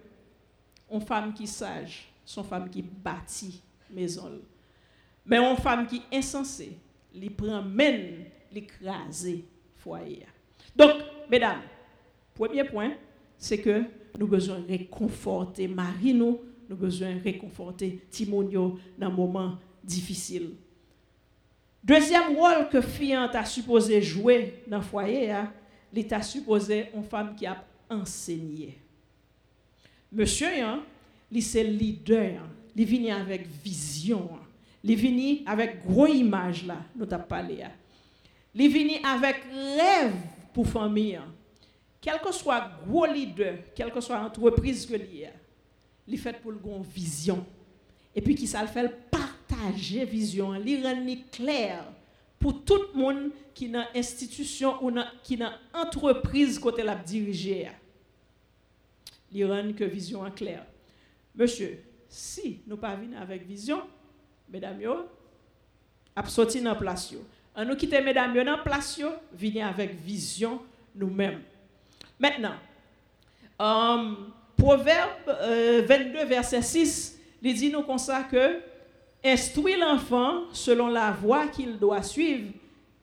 une 0.90 1.00
femme 1.00 1.32
qui 1.32 1.46
sage, 1.46 2.12
son 2.24 2.44
femme 2.44 2.68
qui 2.68 2.82
bâtit 2.82 3.62
maison. 3.90 4.40
Mais 5.24 5.38
une 5.38 5.56
femme 5.56 5.86
qui 5.86 6.02
insensée, 6.12 6.76
elle 7.14 7.30
prend 7.30 7.62
même 7.62 8.24
l'écraser 8.52 9.44
foyer. 9.76 10.26
Donc, 10.76 10.92
mesdames, 11.30 11.62
premier 12.34 12.64
point, 12.64 12.92
c'est 13.38 13.58
que 13.58 13.84
nous 14.18 14.26
besoin 14.26 14.60
de 14.60 14.68
réconforter 14.68 15.68
Marie, 15.68 16.14
nous, 16.14 16.40
nous 16.68 16.76
besoin 16.76 17.14
de 17.14 17.22
réconforter 17.22 18.00
Timonio 18.10 18.78
dans 18.98 19.08
un 19.08 19.10
moment 19.10 19.58
difficile. 19.82 20.50
Deuxième 21.82 22.36
rôle 22.36 22.68
que 22.70 22.80
Fiante 22.80 23.34
a 23.34 23.44
supposé 23.44 24.00
jouer 24.00 24.62
dans 24.66 24.78
le 24.78 24.82
foyer, 24.82 25.34
il 25.92 25.98
était 25.98 26.22
supposé 26.22 26.86
une 26.94 27.04
femme 27.04 27.34
qui 27.36 27.44
a 27.46 27.62
enseigné. 27.90 28.78
Monsieur, 30.10 30.48
il 31.30 31.38
est 31.38 31.64
le 31.64 31.70
leader, 31.70 32.40
il 32.74 32.82
est 32.82 32.84
venu 32.84 33.10
avec 33.10 33.46
vision, 33.62 34.30
il 34.82 34.92
est 34.92 34.94
venu 34.94 35.38
avec 35.44 35.84
gros 35.84 36.06
image 36.06 36.64
là, 36.66 36.78
nous 36.96 37.04
avons 37.12 37.24
parlé. 37.24 37.64
Il 38.54 38.62
est 38.62 38.68
venu 38.68 38.92
avec 39.04 39.42
rêve 39.52 40.14
pour 40.52 40.66
famille. 40.66 41.18
Quel 42.04 42.20
que 42.20 42.30
soit 42.32 42.70
gros 42.86 43.06
leader, 43.06 43.54
quelle 43.74 43.90
que 43.90 43.98
soit 44.02 44.20
entreprise 44.20 44.84
que 44.84 44.92
l'il 44.92 45.30
il 46.06 46.18
fait 46.18 46.38
pour 46.38 46.52
le 46.52 46.58
vision. 46.82 47.46
Et 48.14 48.20
puis 48.20 48.34
qui 48.34 48.46
ça 48.46 48.60
le 48.60 48.68
fait 48.68 48.94
partager 49.10 50.04
vision, 50.04 50.52
li 50.52 50.82
rend 50.82 51.02
clair 51.32 51.82
pour 52.38 52.62
tout 52.62 52.78
le 52.92 53.00
monde 53.00 53.30
qui 53.54 53.70
dans 53.70 53.86
institution 53.94 54.84
ou 54.84 54.92
qui 55.22 55.38
dans 55.38 55.52
entreprise 55.72 56.58
côté 56.58 56.82
la 56.82 56.94
diriger. 56.94 57.70
Li 59.32 59.42
rend 59.42 59.72
que 59.72 59.84
vision 59.84 60.26
est 60.26 60.34
claire. 60.34 60.66
Monsieur, 61.34 61.82
si 62.06 62.60
nous 62.66 62.76
pas 62.76 62.98
avec 63.18 63.46
vision, 63.46 63.80
mesdames 64.46 64.82
yo, 64.82 65.08
ap 66.14 66.28
sorti 66.28 66.60
dans 66.60 66.76
place 66.76 67.14
nous 67.56 67.76
quitter 67.76 68.02
mesdames 68.02 68.36
yo 68.36 68.44
dans 68.44 68.62
place 68.62 69.00
venir 69.32 69.66
avec 69.66 69.94
vision 69.94 70.60
nous-mêmes. 70.94 71.40
Maintenant, 72.18 72.54
um, 73.58 74.32
Proverbe 74.56 75.26
22, 75.26 76.18
euh, 76.18 76.24
verset 76.24 76.62
6, 76.62 77.18
il 77.42 77.54
dit 77.54 77.70
nous 77.70 77.82
comme 77.82 77.98
ça 77.98 78.22
que 78.30 78.60
instruit 79.24 79.76
l'enfant 79.76 80.44
selon 80.52 80.88
la 80.88 81.10
voie 81.10 81.48
qu'il 81.48 81.78
doit 81.78 82.02
suivre 82.02 82.52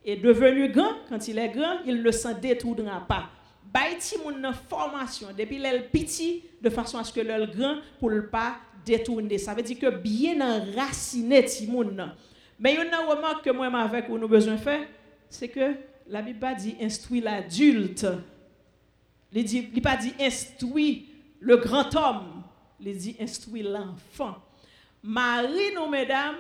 et 0.04 0.16
devenu 0.16 0.70
grand, 0.70 0.94
quand 1.10 1.28
il 1.28 1.38
est 1.38 1.50
grand, 1.50 1.80
il 1.86 2.02
ne 2.02 2.12
s'en 2.12 2.34
détournera 2.34 3.06
pas. 3.08 3.30
Bay 3.74 3.98
ti 4.00 4.18
moun 4.18 4.52
formation 4.70 5.28
depuis 5.38 5.58
l'el 5.58 5.90
petit 5.90 6.44
de 6.62 6.70
façon 6.70 6.98
à 6.98 7.04
ce 7.04 7.14
que 7.14 7.22
l'el 7.22 7.50
grand 7.56 7.76
pour 8.00 8.12
ne 8.12 8.22
pas 8.22 8.56
détourner. 8.86 9.38
Ça 9.38 9.54
veut 9.54 9.62
dire 9.62 9.80
que 9.80 9.90
bien 9.90 10.42
enraciné 10.42 11.46
ti 11.46 11.68
moun 11.68 12.12
Mais 12.60 12.74
il 12.74 12.78
y 12.78 12.80
a 12.80 12.86
une 12.86 13.10
remarque 13.10 13.46
que 13.46 13.50
moi 13.52 13.68
avec 13.68 14.10
nous 14.10 14.28
besoin 14.28 14.58
faire, 14.58 14.86
c'est 15.30 15.48
que 15.48 15.76
la 16.08 16.22
Bible 16.22 16.48
dit 16.58 16.76
instruit 16.82 17.22
l'adulte. 17.22 18.06
Il 19.34 19.44
dit 19.46 19.62
pas 19.82 19.98
dit 19.98 20.14
instruit 20.20 21.08
le 21.40 21.58
grand 21.58 21.96
homme, 21.96 22.44
il 22.80 22.98
dit 22.98 23.16
instruit 23.20 23.64
l'enfant. 23.64 24.36
Marie, 25.04 25.74
nous, 25.76 25.88
mesdames, 25.88 26.36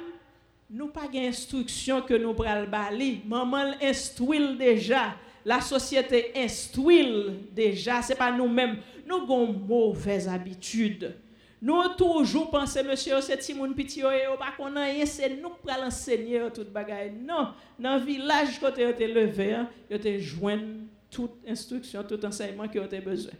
nous 0.70 0.88
pas 0.88 1.08
d'instruction 1.08 2.02
que 2.02 2.14
nous 2.14 2.34
pral 2.34 2.70
bali. 2.70 3.22
Maman 3.26 3.74
instruit 3.82 4.58
déjà. 4.58 5.16
La 5.44 5.60
société 5.60 6.32
instruit 6.36 7.08
déjà. 7.52 8.02
C'est 8.02 8.16
pas 8.16 8.32
nous-mêmes. 8.32 8.78
Nous 9.08 9.16
avons 9.16 9.52
mauvaise 9.52 10.28
habitude. 10.28 11.16
Nous 11.62 11.90
toujours 11.98 12.50
pensé, 12.50 12.82
monsieur, 12.84 13.22
c'est 13.22 13.38
Timoun 13.38 13.76
Pitio, 13.76 14.08
pas 14.40 14.52
qu'on 14.58 14.76
a 14.76 15.06
c'est 15.06 15.30
nous 15.30 15.50
qui 15.50 15.70
allons 15.70 15.86
enseigner 15.86 16.42
tout 16.54 16.66
bagaille. 16.66 17.12
Non, 17.24 17.50
dans 17.78 17.98
le 17.98 18.04
village, 18.04 18.60
quand 18.60 18.72
tu 18.72 18.82
été 18.82 19.08
levé, 19.08 19.58
tu 19.88 20.08
as 20.08 20.20
joindre 20.20 20.64
toute 21.12 21.46
instruction, 21.48 22.04
tout 22.04 22.26
enseignement 22.26 22.68
tu 22.68 22.80
as 22.80 22.88
besoin. 23.02 23.34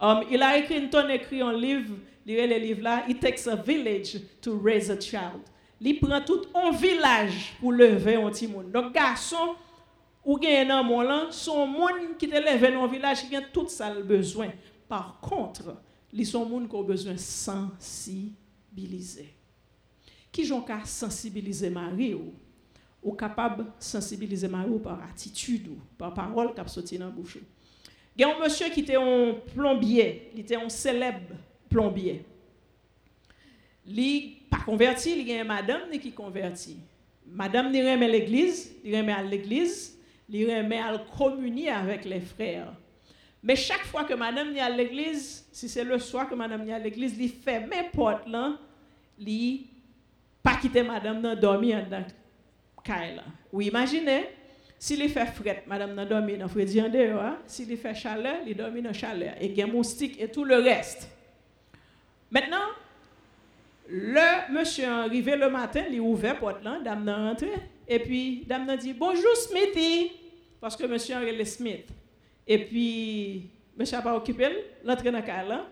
Um, 0.00 0.22
il 0.30 0.42
a 0.42 0.56
écrit 0.58 0.88
un 1.40 1.52
livre, 1.52 1.94
lire 2.24 2.46
le 2.46 2.58
livre 2.58 2.82
là, 2.82 3.04
It 3.08 3.20
takes 3.20 3.46
a 3.46 3.56
village 3.56 4.18
to 4.40 4.58
raise 4.58 4.90
a 4.90 4.98
child. 5.00 5.42
Il 5.80 5.98
prend 6.00 6.20
tout 6.20 6.42
un 6.54 6.70
village 6.70 7.54
pour 7.60 7.72
lever 7.72 8.14
un 8.14 8.30
petit 8.30 8.46
monde. 8.46 8.70
Donc 8.72 8.94
garçon 8.94 9.56
ou 10.24 10.38
gagne 10.38 10.68
dans 10.68 10.84
mon 10.84 11.00
là, 11.02 11.26
son 11.30 11.66
monde 11.66 12.16
qui 12.18 12.28
te 12.28 12.34
lève 12.34 12.72
dans 12.72 12.84
un 12.84 12.88
village 12.88 13.28
qui 13.28 13.36
a 13.36 13.42
tout 13.42 13.68
ça 13.68 13.90
besoin. 13.90 14.50
Par 14.88 15.18
contre, 15.20 15.76
ils 16.12 16.26
sont 16.26 16.46
monde 16.46 16.68
qui 16.68 16.74
ont 16.74 16.82
besoin 16.82 17.16
sensibiliser. 17.16 18.34
Qui 20.32 20.44
j'ont 20.44 20.60
qu'à 20.62 20.84
sensibiliser 20.84 21.70
Marie 21.70 22.14
ou, 22.14 22.34
ou 23.06 23.12
capable 23.12 23.64
de 23.64 23.70
sensibiliser 23.78 24.48
Marie 24.48 24.80
par 24.82 25.00
attitude 25.04 25.68
ou 25.68 25.78
par 25.96 26.12
parole 26.12 26.52
qui 26.52 26.60
a 26.60 26.66
sorti 26.66 26.98
dans 26.98 27.06
la 27.06 27.12
bouche. 27.12 27.38
Il 28.16 28.22
y 28.22 28.24
a 28.24 28.36
un 28.36 28.42
monsieur 28.42 28.68
qui 28.68 28.80
était 28.80 28.96
un 28.96 29.36
plombier, 29.54 30.32
il 30.34 30.40
était 30.40 30.56
un 30.56 30.68
célèbre 30.68 31.36
plombier. 31.70 32.24
Il 33.86 34.48
pas 34.50 34.58
converti, 34.58 35.20
il 35.20 35.28
y 35.28 35.32
a 35.32 35.42
une 35.42 35.46
madame 35.46 35.88
qui 36.02 36.10
converti. 36.10 36.78
Madame 37.28 37.72
il 37.72 37.88
remet 37.88 38.08
l'église, 38.08 38.74
il 38.84 38.96
remet 38.96 39.12
à 39.12 39.22
l'église, 39.22 39.96
il 40.28 40.52
remet 40.52 40.80
à 40.80 40.98
communier 41.16 41.70
avec 41.70 42.04
les 42.04 42.20
frères. 42.20 42.74
Mais 43.40 43.54
chaque 43.54 43.84
fois 43.84 44.02
que 44.02 44.14
madame 44.14 44.56
est 44.56 44.60
à 44.60 44.68
l'église, 44.68 45.46
si 45.52 45.68
c'est 45.68 45.84
le 45.84 46.00
soir 46.00 46.28
que 46.28 46.34
madame 46.34 46.68
est 46.68 46.72
à 46.72 46.78
l'église, 46.80 47.16
il 47.20 47.28
fait 47.28 47.60
mes 47.60 47.88
portes 47.92 48.26
là, 48.26 48.58
il 49.16 49.66
pas 50.42 50.56
quitter 50.56 50.82
madame 50.82 51.22
dans 51.22 51.36
dormir 51.36 51.86
dans 51.88 52.04
la 52.88 53.22
Oui, 53.52 53.66
imaginez, 53.66 54.28
s'il 54.78 55.08
fait 55.08 55.26
fret, 55.26 55.64
madame 55.66 55.94
n'a 55.94 56.04
dormi 56.04 56.36
dans 56.36 56.48
Freddy 56.48 56.80
en 56.80 56.88
dehors. 56.88 57.22
Hein? 57.22 57.38
S'il 57.46 57.76
fait 57.76 57.94
chaleur, 57.94 58.36
il 58.46 58.56
dormi 58.56 58.82
dans 58.82 58.92
chaleur. 58.92 59.34
Y 59.40 59.62
a 59.62 59.66
moustique 59.66 60.20
et 60.20 60.28
tout 60.28 60.44
le 60.44 60.56
reste. 60.56 61.08
Maintenant, 62.30 62.66
le 63.88 64.52
monsieur 64.52 64.86
arrivé 64.86 65.36
le 65.36 65.48
matin, 65.48 65.84
il 65.90 66.00
ouvert 66.00 66.38
porte 66.38 66.62
là, 66.64 66.78
dame 66.84 67.04
n'a 67.04 67.16
rentré. 67.16 67.52
Et 67.88 67.98
puis, 67.98 68.44
dame 68.46 68.76
dit 68.76 68.92
Bonjour 68.92 69.36
Smithy. 69.36 70.12
Parce 70.60 70.76
que 70.76 70.86
monsieur 70.86 71.16
est 71.16 71.44
Smith. 71.44 71.86
Et 72.46 72.64
puis, 72.64 73.48
monsieur 73.76 73.98
pas 74.02 74.16
occupé, 74.16 74.48
l'entrée 74.84 75.10
dans 75.10 75.20
la 75.24 75.42
là, 75.44 75.66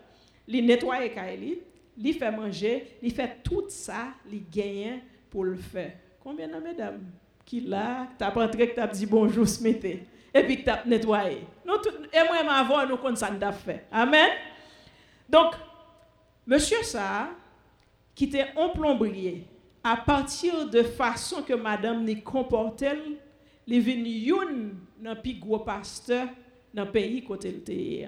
il 0.47 0.65
nettoie 0.65 0.99
le 0.99 1.57
il 1.97 2.13
fait 2.13 2.31
manger, 2.31 2.97
il 3.01 3.13
fait 3.13 3.37
tout 3.43 3.65
ça, 3.69 4.07
il 4.31 4.43
gagne 4.49 4.99
pour 5.29 5.43
le 5.45 5.55
faire. 5.55 5.93
Combien 6.25 6.47
de 6.47 6.55
mesdames 6.55 7.03
qui 7.45 7.61
là, 7.61 8.07
tu 8.17 8.23
as 8.23 8.31
rentré, 8.31 8.73
tu 8.73 8.79
as 8.79 8.87
dit 8.87 9.05
bonjour, 9.05 9.47
Smith, 9.47 9.85
et 9.85 10.43
puis 10.43 10.63
tu 10.63 10.69
as 10.71 10.83
nettoyé? 10.83 11.45
Nous, 11.63 11.77
tout, 11.77 11.91
et 12.11 12.23
moi, 12.27 12.51
avant, 12.51 12.83
nous 12.87 12.97
connaissons 12.97 13.39
ça 13.39 13.51
fait. 13.51 13.85
Amen? 13.91 14.31
Donc, 15.29 15.53
monsieur 16.47 16.81
ça, 16.81 17.29
qui 18.15 18.23
était 18.23 18.47
un 18.57 18.69
plombier, 18.69 19.45
à 19.83 19.97
partir 19.97 20.67
de 20.67 20.81
façon 20.81 21.43
que 21.43 21.53
madame 21.53 22.03
n'y 22.03 22.23
comportait, 22.23 22.97
il 23.67 23.75
est 23.75 23.79
venu 23.79 24.73
plus 25.21 25.35
gros 25.35 25.59
pasteur 25.59 26.27
dans 26.73 26.85
le 26.85 26.91
pays 26.91 27.23
côté 27.23 27.51
le 27.51 28.07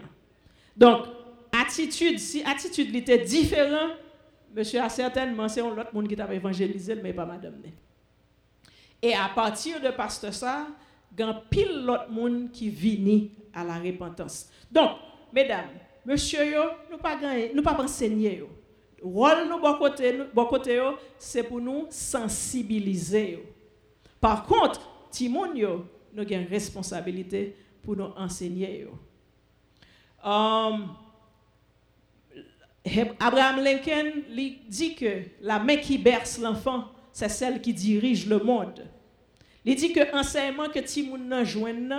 Donc, 0.76 1.06
attitude, 1.52 2.18
si 2.18 2.42
attitude 2.44 2.96
était 2.96 3.20
différente, 3.20 3.92
monsieur 4.56 4.82
a 4.82 4.90
certainement, 4.90 5.48
c'est 5.48 5.62
un 5.62 5.68
autre 5.68 5.94
monde 5.94 6.08
qui 6.08 6.16
t'a 6.16 6.34
évangélisé, 6.34 6.96
mais 6.96 7.14
pas 7.14 7.24
madame. 7.24 7.62
Et 9.02 9.14
à 9.14 9.30
partir 9.34 9.80
de 9.82 9.90
pasteur 9.90 10.34
ça, 10.34 10.68
a 11.20 11.34
pile 11.50 11.84
l'autre 11.86 12.10
monde 12.10 12.52
qui 12.52 12.70
vient 12.70 13.28
à 13.54 13.64
la 13.64 13.80
repentance. 13.80 14.50
Donc, 14.72 14.92
mesdames, 15.34 15.70
monsieur 16.06 16.40
nous 16.92 16.98
pas 16.98 17.18
nous 17.54 17.64
pas 17.64 17.80
enseigner 17.80 18.38
yo. 18.38 18.50
Rôle 19.02 19.48
nous 19.48 19.60
bon 19.60 19.76
côté 19.76 20.20
bon 20.34 20.46
côté 20.46 20.82
c'est 21.20 21.44
pour 21.44 21.62
nous 21.62 21.86
sensibiliser 21.90 23.44
Par 24.20 24.44
contre, 24.46 24.82
Timon 25.12 25.54
yo, 25.54 25.86
nous 26.14 26.24
avons 26.24 26.48
responsabilité 26.50 27.56
pour 27.84 27.96
nous 27.96 28.12
enseigner. 28.18 28.88
Um, 30.24 30.96
Abraham 33.20 33.64
Lincoln 33.64 34.24
dit 34.68 34.96
que 34.96 35.22
la 35.42 35.60
main 35.60 35.78
qui 35.78 35.98
berce 35.98 36.40
l'enfant 36.40 36.86
c'est 37.18 37.30
celle 37.30 37.60
qui 37.60 37.74
dirige 37.74 38.28
le 38.28 38.38
monde. 38.38 38.86
Il 39.66 39.74
dit 39.76 39.92
que 39.92 40.02
l'enseignement 40.16 40.70
que 40.70 40.78
Timoun 40.78 41.44
jouen 41.44 41.90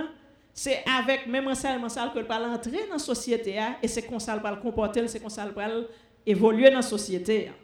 c'est 0.54 0.84
avec 0.86 1.26
même 1.26 1.48
enseignement 1.48 1.88
ça 1.88 2.12
que 2.14 2.20
va 2.20 2.40
entrer 2.48 2.86
dans 2.86 2.92
la 2.92 2.98
société 3.00 3.58
hein, 3.58 3.74
et 3.82 3.88
c'est 3.88 4.02
comme 4.02 4.20
ça 4.20 4.36
le 4.36 4.60
comporter, 4.62 5.08
c'est 5.08 5.18
comme 5.18 5.28
ça 5.28 5.44
va 5.44 5.68
évoluer 6.24 6.70
dans 6.70 6.76
la 6.76 6.82
société. 6.82 7.48
Hein. 7.48 7.54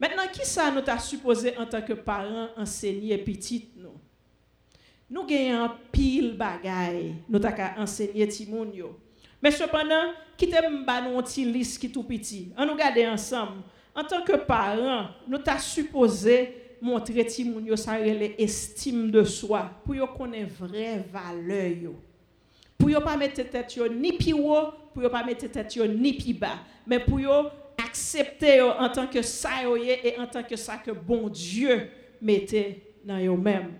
Maintenant, 0.00 0.22
qui 0.32 0.46
ça 0.46 0.70
nous 0.70 0.80
t'a 0.80 0.98
supposé 0.98 1.54
en 1.58 1.66
tant 1.66 1.82
que 1.82 1.92
parents 1.92 2.48
enseigner 2.56 3.18
petit 3.18 3.68
nous? 3.76 4.00
Nous 5.10 5.20
avons 5.20 5.70
pile 5.92 6.34
bagaille, 6.34 7.16
nous 7.28 7.40
t'a 7.40 7.74
enseigner 7.76 8.26
Timoun. 8.26 8.72
Mais 9.42 9.50
cependant, 9.50 10.14
qui 10.34 10.48
t'aime 10.48 10.86
nous 10.86 11.20
petit 11.20 11.44
liste 11.44 11.78
qui 11.78 11.92
tout 11.92 12.04
petit? 12.04 12.52
On 12.56 12.64
nous 12.64 12.74
garder 12.74 13.06
ensemble 13.06 13.64
en 13.94 14.04
tant 14.04 14.22
que 14.22 14.36
parents, 14.36 15.06
nous 15.28 15.38
t'a 15.38 15.58
supposé 15.58 16.64
montrer 16.84 17.24
timoun 17.24 17.64
yo 17.64 17.76
sa 17.76 17.98
estime 18.38 19.10
de 19.10 19.24
soi 19.24 19.70
pour 19.84 19.94
yo 19.94 20.06
connaître 20.06 20.52
vraie 20.58 21.04
valeur. 21.10 21.92
Pour 22.76 22.90
yo 22.90 23.00
pas 23.00 23.16
mettre 23.16 23.42
tête 23.48 23.80
ni 23.90 24.12
pi 24.12 24.32
haut, 24.32 24.72
pour 24.92 25.02
yo 25.02 25.08
pas 25.08 25.24
mettre 25.24 25.46
tête 25.48 25.76
ni 25.76 26.12
pi 26.12 26.34
bas, 26.34 26.58
mais 26.86 26.98
pour 26.98 27.20
yo 27.20 27.30
accepter 27.82 28.60
en 28.60 28.88
tant 28.90 29.06
que 29.06 29.22
ça 29.22 29.62
et 29.82 30.18
en 30.18 30.26
tant 30.26 30.42
que 30.42 30.56
ça 30.56 30.76
que 30.76 30.90
bon 30.90 31.28
Dieu 31.28 31.88
mettait 32.20 32.82
dans 33.04 33.18
yo 33.18 33.36
même. 33.36 33.72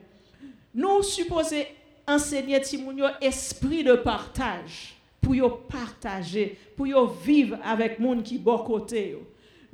Nous 0.75 1.03
supposons 1.03 1.65
enseigner 2.07 2.61
timoun 2.61 2.99
yo 2.99 3.07
esprit 3.21 3.85
de 3.85 3.95
partage 3.95 4.95
pour 5.21 5.35
yo 5.35 5.51
partager, 5.51 6.57
pour 6.77 6.87
yo 6.87 7.07
vivre 7.07 7.59
avec 7.63 7.99
monde 7.99 8.23
qui 8.23 8.39
bon 8.39 8.59
côté 8.59 9.19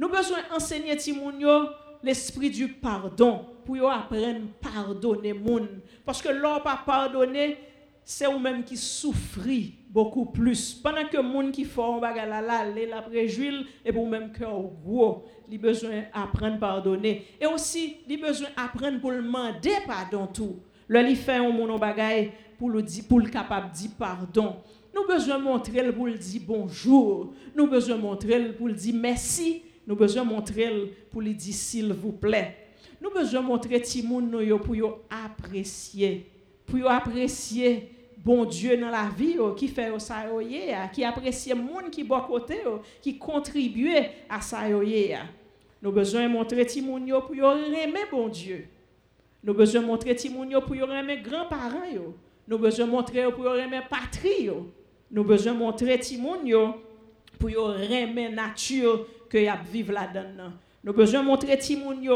Nous 0.00 0.08
besoin 0.08 0.38
enseigner 0.56 0.96
Timounio 0.96 1.66
l'esprit 2.02 2.48
du 2.48 2.68
pardon 2.68 3.44
pour 3.66 3.76
apprendre 3.90 4.46
à 4.64 4.70
pardonner 4.70 5.34
moun 5.34 5.68
parce 6.06 6.22
que 6.22 6.30
l'on 6.30 6.58
pas 6.60 6.82
pardonner 6.86 7.58
c'est 8.02 8.24
vous-même 8.24 8.64
qui 8.64 8.78
souffrit 8.78 9.74
beaucoup 9.90 10.24
plus. 10.24 10.72
Pendant 10.72 11.04
que 11.04 11.18
gens 11.18 11.50
qui 11.52 11.66
font 11.66 11.98
un 11.98 12.00
bagage 12.00 12.30
là, 12.30 12.64
la 12.64 13.02
préjuile, 13.02 13.66
et 13.84 13.92
pour 13.92 14.08
même 14.08 14.32
cœur 14.32 14.62
gros, 14.82 15.26
il 15.50 15.60
besoin 15.60 16.04
d'apprendre 16.14 16.54
à 16.54 16.58
pardonner. 16.58 17.26
Et 17.38 17.44
aussi, 17.44 17.98
il 18.08 18.18
besoin 18.18 18.48
d'apprendre 18.56 19.00
pour 19.00 19.12
demander 19.12 19.74
pardon 19.86 20.26
tout. 20.26 20.60
Le 20.88 21.02
li 21.02 21.14
fait 21.14 21.36
un 21.36 21.50
mon 21.50 21.76
bagage 21.76 22.30
pour 22.58 22.70
le 22.70 22.82
dire, 22.82 23.04
pour 23.06 23.20
le 23.20 23.28
capable 23.28 23.70
dire 23.70 23.90
pardon. 23.98 24.56
Nous 24.94 25.06
besoin 25.06 25.36
montrer 25.36 25.92
pour 25.92 26.06
le 26.06 26.14
dire 26.14 26.40
bonjour. 26.46 27.34
Nous 27.54 27.66
besoin 27.66 27.98
montrer 27.98 28.52
pour 28.54 28.68
le 28.68 28.74
dire 28.74 28.94
merci. 28.96 29.64
Nous 29.86 29.96
besoin 29.96 30.24
montrer 30.24 30.92
pour 31.10 31.22
lui 31.22 31.34
dire 31.34 31.54
s'il 31.54 31.92
vous 31.92 32.12
plaît. 32.12 32.56
Nous 33.00 33.10
besoin 33.10 33.40
montrer 33.40 33.80
Timoun 33.80 34.30
pour 34.58 35.00
apprécier. 35.08 36.26
Pour 36.66 36.90
apprécier 36.90 37.90
bon 38.22 38.44
Dieu 38.44 38.76
dans 38.76 38.90
la 38.90 39.08
vie 39.16 39.36
qui 39.56 39.68
fait 39.68 39.90
ça 39.98 40.26
qui 40.92 41.04
apprécie 41.04 41.54
monde 41.54 41.90
qui 41.90 42.04
bon 42.04 42.20
côté 42.20 42.58
qui 43.00 43.18
contribue 43.18 43.96
à 44.28 44.40
ça 44.40 44.68
Nous 44.68 45.92
besoin 45.92 46.28
montrer 46.28 46.66
Timoun 46.66 47.10
pour 47.26 47.34
aimer 47.34 48.04
bon 48.10 48.28
Dieu. 48.28 48.66
Nous 49.42 49.54
besoin 49.54 49.80
montrer 49.80 50.14
Timoun 50.14 50.60
pour 50.66 50.76
aimer 50.76 51.18
grands-parents 51.22 52.12
Nous 52.46 52.58
besoin 52.58 52.86
montrer 52.86 53.32
pour 53.32 53.56
aimer 53.56 53.80
patrie 53.88 54.50
Nous 55.10 55.24
besoin 55.24 55.54
montrer 55.54 55.98
Timoun 55.98 56.74
pour 57.38 57.74
aimer 57.74 58.28
nature 58.28 59.06
que 59.30 59.38
y 59.38 59.48
a 59.48 59.56
vivre 59.56 59.92
là-dedans. 59.92 60.52
Nous 60.84 60.92
besoin 60.92 61.22
montrer 61.22 61.56
Timoun 61.56 62.06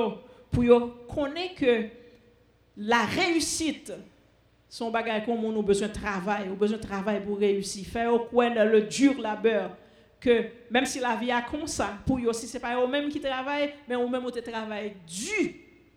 pour 0.51 1.07
connaître 1.07 1.55
que 1.55 1.85
la 2.77 3.05
réussite 3.05 3.93
son 4.69 4.91
bagage 4.91 5.25
comme 5.25 5.45
a 5.45 5.63
besoin 5.63 5.87
de 5.87 5.93
travail, 5.93 6.49
a 6.49 6.55
besoin 6.55 6.79
de 6.79 6.83
travail 6.83 7.25
pour 7.25 7.39
réussir. 7.39 7.87
Faire 7.87 8.13
au 8.13 8.19
coin 8.19 8.51
le 8.51 8.81
dur 8.83 9.21
labeur 9.21 9.71
que 10.19 10.47
même 10.69 10.85
si 10.85 10.99
la 10.99 11.15
vie 11.15 11.31
a 11.31 11.43
comme 11.43 11.69
ça, 11.69 11.99
pour 12.05 12.19
eux 12.19 12.27
aussi 12.27 12.49
c'est 12.49 12.59
pas 12.59 12.75
eux 12.83 12.87
même 12.89 13.09
qui 13.09 13.21
travaillent, 13.21 13.73
mais 13.89 13.95
eux 13.95 14.09
même 14.09 14.29
qui 14.33 14.43
travail 14.43 14.95
dur 15.07 15.51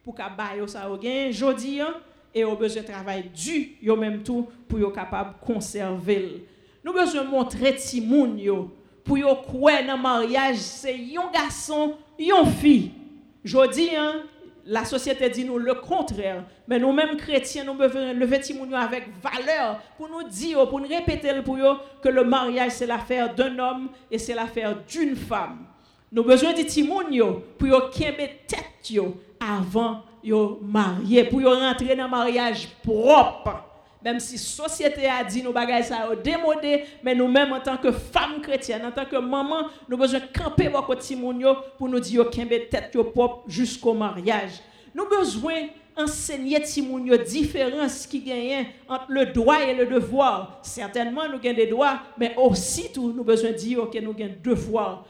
pour 0.03 0.13
bailler 0.13 0.67
ça 0.67 0.87
au 0.89 0.97
gain 0.97 1.31
jodi 1.31 1.81
hein, 1.81 1.95
et 2.35 2.43
au 2.43 2.55
besoin 2.55 2.83
de 2.83 2.87
travail 2.87 3.31
dur, 3.33 3.65
yo 3.81 3.95
même 3.95 4.21
tout 4.21 4.47
pour 4.67 4.79
être 4.79 4.91
capable 4.91 5.35
conserver. 5.41 6.45
Nous 6.83 6.93
besoin 6.93 7.23
montrer 7.23 7.75
ti 7.75 7.99
moun 7.99 8.37
yo 8.37 8.77
pour 9.07 9.17
yo 9.17 9.35
quoi 9.35 9.81
dans 9.81 9.97
mariage 9.97 10.57
c'est 10.57 10.93
un 10.93 11.31
garçon, 11.31 11.95
une 12.19 12.45
fille. 12.45 12.91
Jodi 13.43 13.89
hein, 13.95 14.23
la 14.65 14.83
société 14.83 15.29
dit 15.29 15.45
nous 15.45 15.57
le 15.57 15.75
contraire. 15.75 16.43
Mais 16.67 16.77
nous-mêmes 16.77 17.15
chrétiens, 17.15 17.63
nous 17.63 17.75
devons 17.75 18.13
lever 18.13 18.41
avec 18.75 19.05
valeur 19.23 19.79
pour 19.97 20.09
nous 20.09 20.27
dire, 20.27 20.67
pour 20.67 20.81
nous 20.81 20.87
répéter 20.89 21.41
pour 21.41 21.55
eux 21.55 21.77
que 22.01 22.09
le 22.09 22.25
mariage 22.25 22.73
c'est 22.73 22.85
l'affaire 22.85 23.33
d'un 23.33 23.57
homme 23.57 23.89
et 24.11 24.19
c'est 24.19 24.35
l'affaire 24.35 24.75
d'une 24.87 25.15
femme. 25.15 25.59
Nous 26.11 26.21
avons 26.21 26.29
besoin 26.29 26.53
de 26.53 26.63
timounio 26.63 27.43
pour 27.57 27.67
yo 27.67 27.79
tête 27.89 28.91
avant 29.39 30.03
de 30.23 30.65
marier, 30.65 31.23
pour 31.23 31.41
rentrer 31.43 31.95
dans 31.95 32.03
le 32.03 32.09
mariage 32.09 32.67
propre. 32.83 33.66
Même 34.03 34.19
si 34.19 34.35
la 34.35 34.41
société 34.41 35.07
a 35.07 35.23
dit 35.23 35.41
nous 35.41 35.51
bagages 35.51 35.85
ça 35.85 36.07
démodé, 36.23 36.83
mais 37.03 37.15
nous-mêmes 37.15 37.51
en 37.51 37.59
tant 37.59 37.77
que 37.77 37.91
femmes 37.91 38.41
chrétiennes, 38.41 38.85
en 38.85 38.91
tant 38.91 39.05
que 39.05 39.17
maman, 39.17 39.67
nous 39.89 39.97
besoin 39.97 40.19
de 40.19 40.39
camper 40.39 40.67
votre 40.67 40.95
timounio 40.95 41.55
pour 41.77 41.89
nous 41.89 41.99
dire 41.99 42.29
qu'il 42.29 42.47
tête 42.47 42.95
propre 43.13 43.43
jusqu'au 43.47 43.93
mariage. 43.93 44.61
Nous 44.93 45.07
besoin 45.07 45.67
d'enseigner 45.97 46.61
timounio 46.61 47.17
différence 47.17 48.05
qui 48.05 48.21
gagne 48.21 48.67
entre 48.87 49.05
le 49.09 49.25
droit 49.27 49.61
et 49.63 49.73
le 49.73 49.87
devoir. 49.87 50.59
Certainement 50.61 51.27
nous 51.27 51.39
avons 51.43 51.55
des 51.55 51.67
droits, 51.67 51.99
mais 52.17 52.35
aussi 52.37 52.91
tout 52.93 53.11
nous 53.11 53.23
besoin 53.23 53.51
de 53.51 53.55
dire 53.55 53.89
que 53.89 53.99
nous 53.99 54.11
avons 54.11 54.35
devoirs 54.43 55.05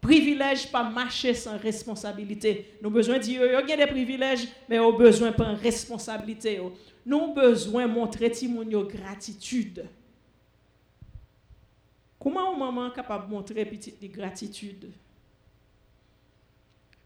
privilège 0.00 0.70
pas 0.70 0.82
marcher 0.82 1.34
sans 1.34 1.58
responsabilité. 1.58 2.74
Nous 2.80 2.88
avons 2.88 2.94
besoin 2.94 3.18
de 3.18 3.22
dire, 3.22 3.40
qu'il 3.60 3.68
y 3.70 3.72
a 3.72 3.76
des 3.76 3.86
privilèges, 3.86 4.48
mais 4.68 4.76
nous 4.76 4.84
avons 4.84 4.98
besoin 4.98 5.30
de 5.30 5.60
responsabilité. 5.60 6.60
Nous 7.04 7.16
avons 7.16 7.34
besoin 7.34 7.86
de 7.86 7.92
montrer 7.92 8.30
Timonio 8.30 8.84
gratitude. 8.84 9.86
Comment 12.18 12.52
une 12.52 12.58
maman 12.58 12.90
capable 12.90 13.28
de 13.28 13.30
montrer 13.30 13.64
petite 13.64 14.00
gratitude? 14.12 14.90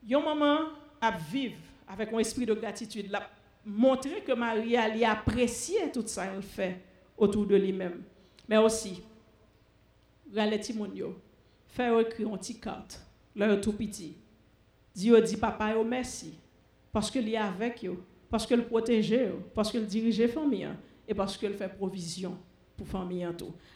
Une 0.09 0.22
maman 0.22 0.70
a 1.00 1.11
vivre 1.12 1.57
avec 1.88 2.12
un 2.12 2.18
esprit 2.18 2.46
de 2.46 2.54
gratitude, 2.54 3.11
la 3.11 3.28
montrer 3.66 4.20
que 4.20 4.33
Marie 4.33 4.76
a 4.76 5.12
apprécié 5.12 5.90
tout 5.92 6.02
ça 6.07 6.26
qu'elle 6.26 6.42
fait 6.42 6.80
autour 7.16 7.46
de 7.46 7.57
lui-même. 7.57 8.02
Mais 8.48 8.59
aussi, 8.59 9.02
faire 11.74 11.98
écrire 12.00 12.28
une 12.28 12.38
petite 12.38 12.62
carte, 12.62 13.00
leur 13.34 13.60
tout 13.60 13.72
petit. 13.72 14.16
Dieu 14.94 15.20
dit 15.20 15.37
papa, 15.37 15.74
merci, 15.84 16.38
parce 16.92 17.10
qu'il 17.10 17.28
est 17.28 17.37
avec 17.37 17.84
eux 17.84 17.98
parce 18.34 18.48
qu'elle 18.48 18.64
protège, 18.66 19.14
parce 19.54 19.70
qu'elle 19.70 19.87
dirige 19.87 20.20
la 20.20 20.26
famille 20.26 20.68
et 21.06 21.14
parce 21.14 21.37
qu'elle 21.37 21.54
fait 21.54 21.68
provision 21.68 22.37
pour 22.76 22.84
la 22.84 22.92
famille. 22.92 23.24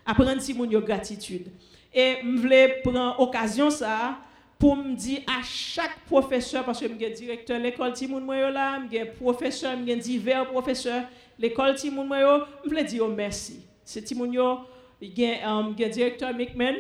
Apprendre 0.05 0.41
si 0.41 0.53
mon 0.53 0.67
gratitude. 0.67 1.47
Et 1.95 2.17
je 2.25 2.37
voulais 2.41 2.81
prendre 2.83 3.15
occasion 3.21 3.71
ça 3.71 4.19
pour 4.59 4.75
me 4.75 4.97
dire 4.97 5.21
à 5.29 5.45
chaque 5.45 6.01
professeur, 6.07 6.65
parce 6.65 6.81
que 6.81 6.89
je 6.89 6.93
suis 6.93 7.15
directeur 7.15 7.57
de 7.57 7.63
l'école 7.63 7.93
Timoun 7.93 8.25
Moyo 8.25 8.51
là, 8.51 8.81
je 8.91 8.97
suis 8.97 9.07
professeur, 9.07 9.77
je 9.79 9.93
suis 9.93 10.01
divers 10.01 10.45
professeurs, 10.49 11.05
l'école 11.39 11.77
Timoun 11.77 12.09
Moyo, 12.09 12.43
je 12.65 12.69
voulais 12.69 12.83
dire 12.83 13.07
merci. 13.07 13.61
C'est 13.85 14.03
Timoun 14.03 14.33
Yo, 14.33 14.59
il 15.01 15.17
y 15.17 15.35
a 15.35 15.49
un 15.49 15.71
directeur 15.71 16.35
McMahon, 16.35 16.75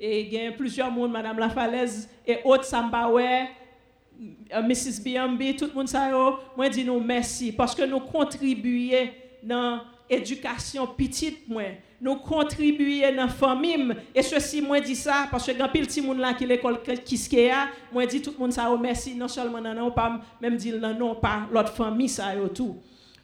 et 0.00 0.20
il 0.20 0.32
y 0.32 0.46
a 0.46 0.52
plusieurs 0.52 0.90
monde, 0.90 1.10
Madame 1.10 1.38
Lafalaise 1.38 2.08
et 2.26 2.38
autres 2.44 2.64
Sambawe, 2.64 3.18
euh, 3.20 4.62
Mrs. 4.62 5.02
BMB, 5.04 5.56
tout 5.56 5.66
le 5.66 5.72
monde 5.74 5.88
ça 5.88 6.10
moi 6.56 6.68
dis 6.68 6.86
merci 7.04 7.52
parce 7.52 7.74
que 7.74 7.82
nous 7.84 8.00
contribuons 8.00 9.08
dans 9.42 9.80
l'éducation 10.10 10.86
petite 10.86 11.48
moi. 11.48 11.62
Nous 12.00 12.14
contribuons 12.16 13.10
dans 13.10 13.16
la 13.16 13.28
famille 13.28 13.92
et 14.14 14.22
ceci 14.22 14.60
moi 14.60 14.80
dis 14.80 14.94
ça 14.96 15.26
parce 15.30 15.46
que 15.46 15.52
pile 15.68 15.86
petit 15.86 16.00
monde 16.00 16.18
là 16.18 16.32
qui 16.32 16.46
l'école 16.46 16.80
Kiskeya, 16.82 17.68
moi 17.92 18.06
dis 18.06 18.22
tout 18.22 18.32
le 18.32 18.38
monde 18.38 18.52
ça 18.52 18.68
merci 18.80 19.14
non 19.14 19.28
seulement 19.28 19.60
non 19.60 19.74
non 19.74 19.90
pas 19.90 20.20
même 20.40 20.58
non 20.80 20.94
non 20.94 21.14
pas 21.16 21.48
l'autre 21.52 21.72
famille 21.72 22.08
ça 22.08 22.34
tout. 22.54 22.76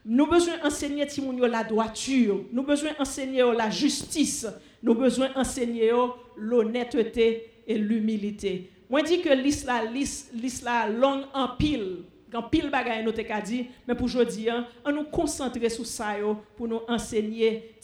Nous 0.06 0.26
besoin 0.26 0.54
enseigner 0.62 1.06
Timounio 1.06 1.46
la 1.46 1.64
droiture, 1.64 2.44
nous 2.52 2.62
besoin 2.62 2.90
enseigner 2.98 3.42
la 3.56 3.70
justice, 3.70 4.46
nous 4.82 4.94
besoin 4.94 5.30
enseigner 5.34 5.92
l'honnêteté 6.36 7.50
et 7.66 7.78
l'humilité. 7.78 8.70
Moi 8.90 9.02
dis 9.02 9.22
que 9.22 9.30
l'islam 9.30 9.94
l'islam 10.34 11.00
long 11.00 11.24
en 11.32 11.48
pile. 11.56 12.02
Quand 12.30 12.42
pile 12.42 12.68
bagaille 12.68 13.04
nous 13.04 13.12
dit 13.12 13.66
mais 13.86 13.94
pour 13.94 14.06
aujourd'hui 14.06 14.50
hein, 14.50 14.66
on 14.84 14.92
nous 14.92 15.04
concentrer 15.04 15.70
sur 15.70 15.86
ça 15.86 16.14
pour 16.56 16.68
nous 16.68 16.80
enseigner 16.88 17.76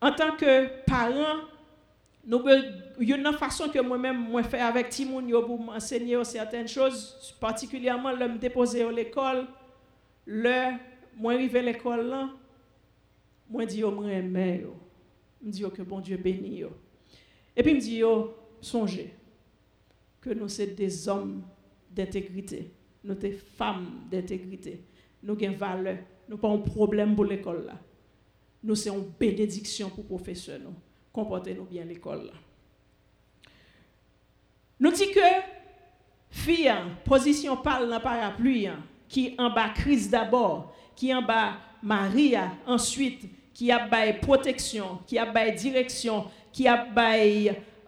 en 0.00 0.12
tant 0.12 0.34
que 0.36 0.66
parents 0.86 1.42
nous 2.26 2.42
il 3.00 3.08
y 3.08 3.12
a 3.12 3.16
une 3.16 3.32
façon 3.34 3.68
que 3.68 3.78
moi-même 3.80 4.16
moi 4.30 4.42
fais 4.42 4.60
avec 4.60 4.88
timonio 4.88 5.42
pour 5.42 5.60
m'enseigner 5.60 6.24
certaines 6.24 6.68
choses 6.68 7.34
particulièrement 7.38 8.12
le 8.12 8.28
me 8.28 8.38
déposer 8.38 8.82
à 8.82 8.90
l'école 8.90 9.46
le 10.28 10.76
moi 11.16 11.32
arrivé 11.32 11.58
à 11.58 11.62
l'école 11.62 12.06
là. 12.06 12.30
Moi 13.48 13.64
dis 13.64 13.78
yo 13.78 13.90
moi 13.90 14.12
aimer 14.12 14.60
yo. 14.62 14.76
Me 15.40 15.50
dis 15.50 15.62
que 15.62 15.82
bon 15.82 16.00
Dieu 16.00 16.18
bénit 16.18 16.58
yo. 16.58 16.70
Et 17.56 17.62
puis 17.62 17.74
me 17.74 17.80
dit 17.80 17.96
yo 17.96 18.36
songez 18.60 19.14
que 20.20 20.30
nous 20.30 20.48
sommes 20.48 20.74
des 20.74 21.08
hommes 21.08 21.42
d'intégrité, 21.90 22.70
nous 23.02 23.14
sommes 23.14 23.20
des 23.20 23.32
femmes 23.32 24.02
d'intégrité, 24.10 24.82
nous 25.22 25.34
avons 25.34 25.56
valeur, 25.56 25.98
nous 26.28 26.36
pas 26.36 26.48
un 26.48 26.58
problème 26.58 27.14
pour 27.14 27.24
l'école 27.24 27.64
là. 27.66 27.80
Nous 28.62 28.74
sommes 28.74 28.98
une 28.98 29.12
bénédiction 29.18 29.88
pour 29.88 30.04
professeurs. 30.04 30.60
Comportez-nous 31.12 31.64
bien 31.64 31.84
l'école 31.84 32.30
Nous 34.78 34.90
disons 34.90 35.12
que 35.12 35.20
fille, 36.30 36.70
position 37.04 37.56
parle 37.56 37.88
dans 37.88 38.00
parapluie, 38.00 38.68
qui 39.08 39.34
en 39.38 39.50
bas 39.50 39.70
crise 39.70 40.10
d'abord, 40.10 40.72
qui 40.94 41.14
en 41.14 41.22
bas 41.22 41.54
Maria 41.82 42.52
ensuite, 42.66 43.22
qui 43.54 43.72
a 43.72 43.86
bas 43.86 44.12
protection, 44.20 45.00
qui 45.06 45.18
a 45.18 45.26
bas 45.26 45.50
direction, 45.50 46.26
qui 46.52 46.68
a 46.68 46.76
bas 46.84 47.16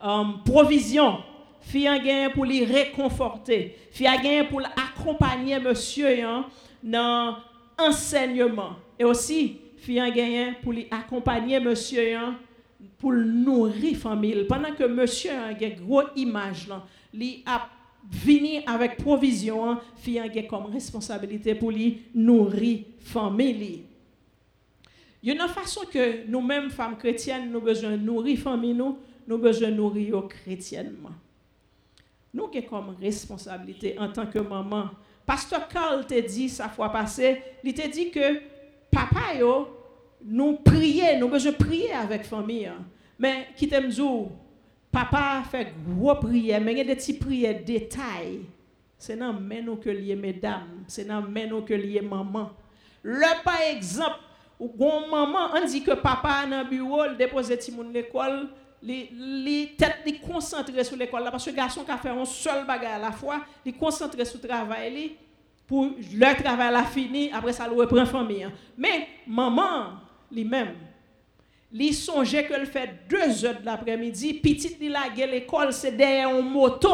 um, 0.02 0.42
provision, 0.44 1.18
fi 1.60 1.86
a 1.86 2.30
pour 2.30 2.44
les 2.44 2.64
réconforter, 2.64 3.76
fi 3.90 4.06
a 4.06 4.44
pour 4.44 4.62
accompagner 4.62 5.58
monsieur 5.60 6.24
hein, 6.24 6.46
dans 6.82 7.36
enseignement. 7.78 8.76
Et 8.98 9.04
aussi 9.04 9.60
fi 9.76 9.98
a 10.00 10.10
pour 10.62 10.72
les 10.72 10.88
accompagner 10.90 11.60
monsieur 11.60 12.16
hein, 12.16 12.36
pour 12.98 13.12
nourrir 13.12 13.96
famille. 13.96 14.44
Pendant 14.48 14.72
que 14.72 14.84
monsieur 14.84 15.30
a 15.32 15.52
une 15.52 15.74
gros 15.86 16.02
image 16.16 16.68
venir 18.08 18.62
avec 18.66 18.96
provision, 18.96 19.70
hein, 19.70 19.80
fi 19.96 20.18
a 20.18 20.28
comme 20.42 20.66
responsabilité 20.66 21.54
pour 21.54 21.70
lui 21.70 22.02
nourrir 22.14 22.80
famille. 22.98 23.84
Il 25.22 25.28
y 25.28 25.38
a 25.38 25.42
une 25.42 25.48
façon 25.50 25.82
que 25.90 26.26
nous-mêmes, 26.26 26.70
femmes 26.70 26.96
chrétiennes, 26.96 27.50
nous 27.50 27.60
besoin 27.60 27.96
nourrir 27.96 28.38
famille 28.38 28.74
nous, 28.74 28.98
nous 29.28 29.38
besoin 29.38 29.70
nourrir 29.70 30.26
chrétiennement. 30.28 31.10
Nous 32.32 32.44
avons 32.44 32.62
comme 32.62 32.96
responsabilité 33.00 33.98
en 33.98 34.10
tant 34.10 34.26
que 34.26 34.38
maman. 34.38 34.90
Pasteur 35.26 35.68
Carl 35.68 36.06
t'a 36.06 36.20
dit 36.20 36.48
sa 36.48 36.68
fois 36.68 36.90
passée, 36.90 37.42
il 37.62 37.74
t'a 37.74 37.88
dit 37.88 38.10
que 38.10 38.40
papa 38.90 39.34
yo, 39.38 39.68
nous 40.24 40.54
prier, 40.56 41.16
nous 41.18 41.28
besoin 41.28 41.52
prier 41.52 41.92
avec 41.92 42.24
famille. 42.24 42.66
Hein. 42.66 42.84
Mais 43.18 43.48
qui 43.56 43.68
t'aime 43.68 43.90
papa 44.90 45.42
fait 45.50 45.72
gros 45.86 46.14
prière, 46.16 46.60
mais 46.60 46.72
il 46.72 46.78
y 46.78 46.80
a 46.80 46.84
des 46.84 46.96
petites 46.96 47.20
prières 47.20 47.62
détails. 47.64 48.40
C'est 48.98 49.16
dans 49.16 49.32
nous 49.32 49.76
que 49.76 49.88
lié 49.88 50.14
mesdames, 50.14 50.84
c'est 50.86 51.06
dans 51.06 51.22
nous 51.22 51.62
que 51.62 51.74
lié 51.74 52.02
maman. 52.02 52.50
Le 53.02 53.42
par 53.42 53.60
exemple, 53.72 54.18
ou 54.58 54.68
bon 54.68 55.08
maman, 55.10 55.50
on 55.54 55.64
dit 55.64 55.82
que 55.82 55.92
papa 55.92 56.44
dans 56.48 56.62
le 56.62 56.68
bureau, 56.68 57.04
il 57.10 57.16
dépose 57.16 57.48
petit 57.48 57.72
monde 57.72 57.94
l'école, 57.94 58.48
les 58.82 59.74
tête 59.78 59.98
li 60.04 60.18
concentré 60.18 60.84
sur 60.84 60.96
l'école 60.96 61.24
parce 61.30 61.44
que 61.44 61.50
garçon 61.50 61.84
qui 61.84 61.90
a 61.90 61.96
fait 61.96 62.10
un 62.10 62.24
seul 62.24 62.66
bagage 62.66 62.96
à 62.96 62.98
la 62.98 63.12
fois, 63.12 63.40
il 63.64 63.74
concentré 63.74 64.24
sur 64.24 64.40
le 64.42 64.48
travail 64.48 65.16
pour 65.70 65.84
le 65.84 66.42
travail 66.42 66.74
a 66.74 66.82
fini, 66.82 67.30
après 67.32 67.52
ça, 67.52 67.68
il 67.70 67.78
reprend 67.78 68.04
famille. 68.04 68.42
Hein. 68.42 68.50
Mais 68.76 69.06
maman, 69.24 70.00
lui-même, 70.32 70.74
il 71.72 71.94
songeait 71.94 72.46
qu'elle 72.46 72.66
fait 72.66 72.90
deux 73.08 73.44
heures 73.44 73.60
de 73.60 73.64
l'après-midi, 73.64 74.34
petite 74.34 74.80
li 74.80 74.88
la 74.88 75.08
l'école, 75.26 75.72
c'est 75.72 75.96
derrière 75.96 76.28
un 76.28 76.42
moto 76.42 76.90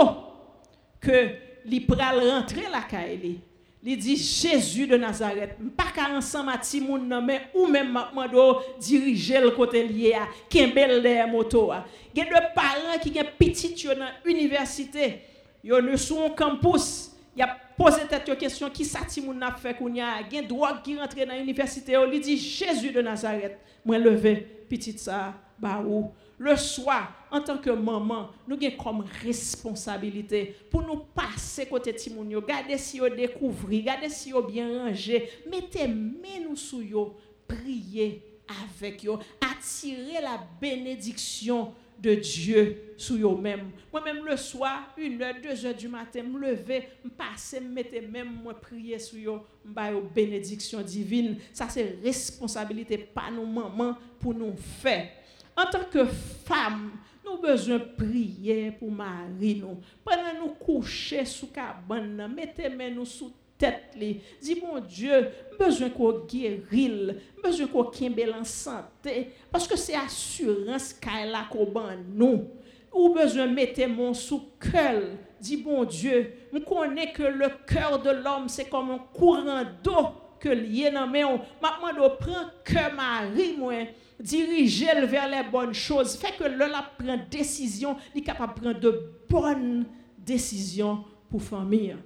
que 1.01 1.31
li 1.65 1.81
pral 1.81 2.19
rentrer 2.31 2.65
la 2.71 2.83
caille. 2.83 3.41
Il 3.89 3.97
dit 3.99 4.17
Jésus 4.17 4.87
de 4.89 4.97
Nazareth, 4.97 5.57
pas 5.77 5.93
qu'à 5.95 6.11
ensemble 6.13 6.51
à 6.51 6.59
Timoun 6.59 7.21
mais 7.25 7.43
ou 7.55 7.67
même 7.67 7.97
mando 8.13 8.61
diriger 8.81 9.41
le 9.41 9.53
côté 9.53 9.87
lié 9.87 10.15
à 10.15 10.27
Kembel 10.51 11.01
de 11.03 11.31
moto. 11.31 11.71
Il 12.13 12.19
y 12.19 12.23
a 12.23 12.25
des 12.25 12.47
parents 12.53 12.99
qui 13.01 13.11
ont 13.11 13.25
petit 13.39 13.87
dans 13.87 14.09
l'université, 14.25 15.21
ils 15.63 15.71
sont 15.71 15.97
sur 15.97 16.25
un 16.25 16.31
campus, 16.31 17.13
il 17.37 17.43
a 17.43 17.57
posé 17.77 18.01
cette 18.09 18.39
question 18.39 18.71
qui 18.71 18.85
ça 18.85 19.01
Timoun 19.07 19.43
a 19.43 19.53
fait 19.53 19.75
qu'on 19.75 19.93
y 19.93 20.01
a, 20.01 20.21
il 20.33 20.49
droit 20.49 20.79
qui 20.83 20.99
rentre 20.99 21.17
dans 21.17 21.37
l'université, 21.37 21.97
il 22.13 22.21
dit 22.21 22.39
Jésus 22.39 22.91
de 22.91 23.03
Nazareth, 23.03 23.59
moi 23.85 23.99
lever 23.99 24.65
petit 24.69 24.97
ça 24.99 25.35
bah 25.59 25.83
ou 25.87 26.11
le 26.39 26.55
soir, 26.55 27.27
en 27.31 27.41
tant 27.41 27.57
que 27.57 27.71
maman, 27.71 28.29
nous 28.47 28.57
avons 28.57 28.77
comme 28.77 29.05
responsabilité 29.23 30.55
pour 30.71 30.83
nous 30.83 30.99
passer 31.15 31.67
côté 31.67 31.95
Timounio, 31.95 32.43
garder 32.43 32.77
si 32.77 32.99
vous 32.99 33.09
découvrez, 33.09 33.81
garder 33.81 34.11
si 34.11 34.33
vous 34.33 34.43
bien 34.43 34.85
rangé, 34.85 35.31
mettez 35.51 35.89
nous 35.89 36.57
sous 36.57 36.83
yo, 36.83 37.17
priez 37.49 38.23
avec 38.71 39.03
yo, 39.03 39.19
attirez 39.41 40.21
la 40.21 40.39
bénédiction 40.61 41.73
de 41.99 42.15
Dieu 42.15 42.95
sur 42.97 43.17
vous-même. 43.17 43.71
Moi-même, 43.93 44.25
le 44.25 44.37
soir, 44.37 44.95
une 44.97 45.23
heure, 45.23 45.35
deux 45.43 45.65
heures 45.67 45.75
du 45.75 45.89
matin, 45.89 46.23
me 46.23 46.39
lever, 46.39 46.89
me 47.05 47.11
passer, 47.11 47.61
même, 47.61 48.41
moi, 48.43 48.55
prier 48.55 48.99
sur 48.99 49.35
vous, 49.35 49.41
me 49.65 50.15
bénédiction 50.15 50.81
divine. 50.83 51.37
Ça, 51.53 51.69
c'est 51.69 51.99
responsabilité, 52.03 52.99
pas 52.99 53.31
nos 53.31 53.47
mamans, 53.47 53.97
pour 54.19 54.35
nous 54.35 54.55
faire. 54.57 55.09
En 55.57 55.65
tant 55.67 55.85
que 55.91 56.05
femme, 56.05 56.93
nous 57.25 57.39
besoin 57.39 57.79
prier 57.79 58.71
pour 58.71 58.91
Marie. 58.91 59.57
Nous. 59.57 59.79
Pendant 60.05 60.39
nous 60.39 60.53
coucher 60.55 61.25
sous 61.25 61.49
cabane, 61.49 62.33
mettez-nous 62.35 63.05
sous 63.05 63.33
tête. 63.59 63.97
Dis, 64.41 64.61
mon 64.63 64.81
Dieu, 64.81 65.29
besoin 65.59 65.91
qu'on 65.91 66.25
guérisse, 66.27 67.15
besoin 67.43 67.67
qu'on 67.67 67.91
ait 67.91 68.33
en 68.33 68.45
santé. 68.45 69.31
Parce 69.51 69.67
que 69.67 69.77
c'est 69.77 69.95
assurance 69.95 70.93
qu'elle 70.93 71.35
a 71.35 71.47
qu'on 71.51 71.73
nous. 72.13 72.49
Ou 72.93 73.13
besoin 73.13 73.47
mettre 73.47 73.87
mon 73.89 74.15
sous 74.15 74.51
cœur. 74.61 75.03
Dis, 75.41 75.59
bon 75.59 75.85
Dieu, 75.85 76.33
je 76.53 76.59
connais 76.59 77.13
que 77.13 77.23
le 77.23 77.49
cœur 77.67 78.01
de 78.01 78.11
l'homme, 78.11 78.49
c'est 78.49 78.69
comme 78.69 78.91
un 78.91 78.99
courant 78.99 79.65
d'eau 79.83 80.09
que 80.41 80.49
lié 80.49 80.91
dans 80.91 81.07
mes 81.07 81.23
Maintenant, 81.23 81.93
je 81.95 82.25
prends 82.25 82.51
que 82.65 82.95
Marie, 82.95 83.57
moi 83.57 83.87
diriger 84.19 85.07
vers 85.07 85.29
les 85.29 85.49
bonnes 85.51 85.75
choses, 85.75 86.17
fait 86.17 86.37
que 86.37 86.45
là, 86.45 86.69
la 86.69 86.91
prend 86.99 87.19
décision, 87.31 87.97
il 88.15 88.23
est 88.23 88.25
capable 88.25 88.55
de 88.55 88.61
prendre 88.61 88.81
de 88.81 89.11
bonnes 89.29 89.87
décisions 90.19 91.05
pour 91.31 91.43
famille. 91.43 91.97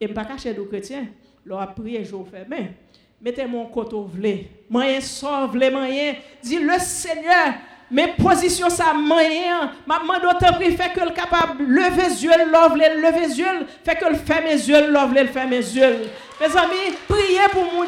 Et 0.00 0.08
pas 0.08 0.24
cacher 0.24 0.52
de 0.52 0.62
chrétiens, 0.62 1.06
leur 1.44 1.60
a 1.60 1.66
prié, 1.68 2.04
fais, 2.04 2.44
mais 2.48 2.72
mettez 3.20 3.46
mon 3.46 3.66
côté 3.66 3.96
vlé, 4.06 4.50
moyen 4.68 5.00
sauve 5.00 5.56
les 5.56 5.70
moyens, 5.70 6.16
dit 6.42 6.58
le 6.58 6.78
Seigneur, 6.78 7.54
mes 7.90 8.08
positions 8.08 8.68
ça 8.68 8.92
moyen, 8.92 9.70
ma 9.86 10.00
main 10.00 10.18
d'autant 10.18 10.54
pris 10.54 10.72
fait 10.76 10.92
que 10.92 11.00
le 11.00 11.14
capable 11.14 11.64
lever 11.64 12.08
les 12.08 12.24
yeux, 12.24 12.30
lever 12.30 13.26
les 13.26 13.38
yeux, 13.38 13.66
fait 13.84 13.94
que 13.94 14.06
le 14.06 14.16
fait 14.16 14.42
mes 14.42 14.54
yeux, 14.54 14.90
lever 14.90 15.22
le 15.22 15.28
fait 15.28 15.46
mes 15.46 15.56
yeux. 15.56 16.00
Mes 16.40 16.56
amis, 16.56 16.96
priez 17.06 17.48
pour 17.52 17.64
mon 17.64 17.84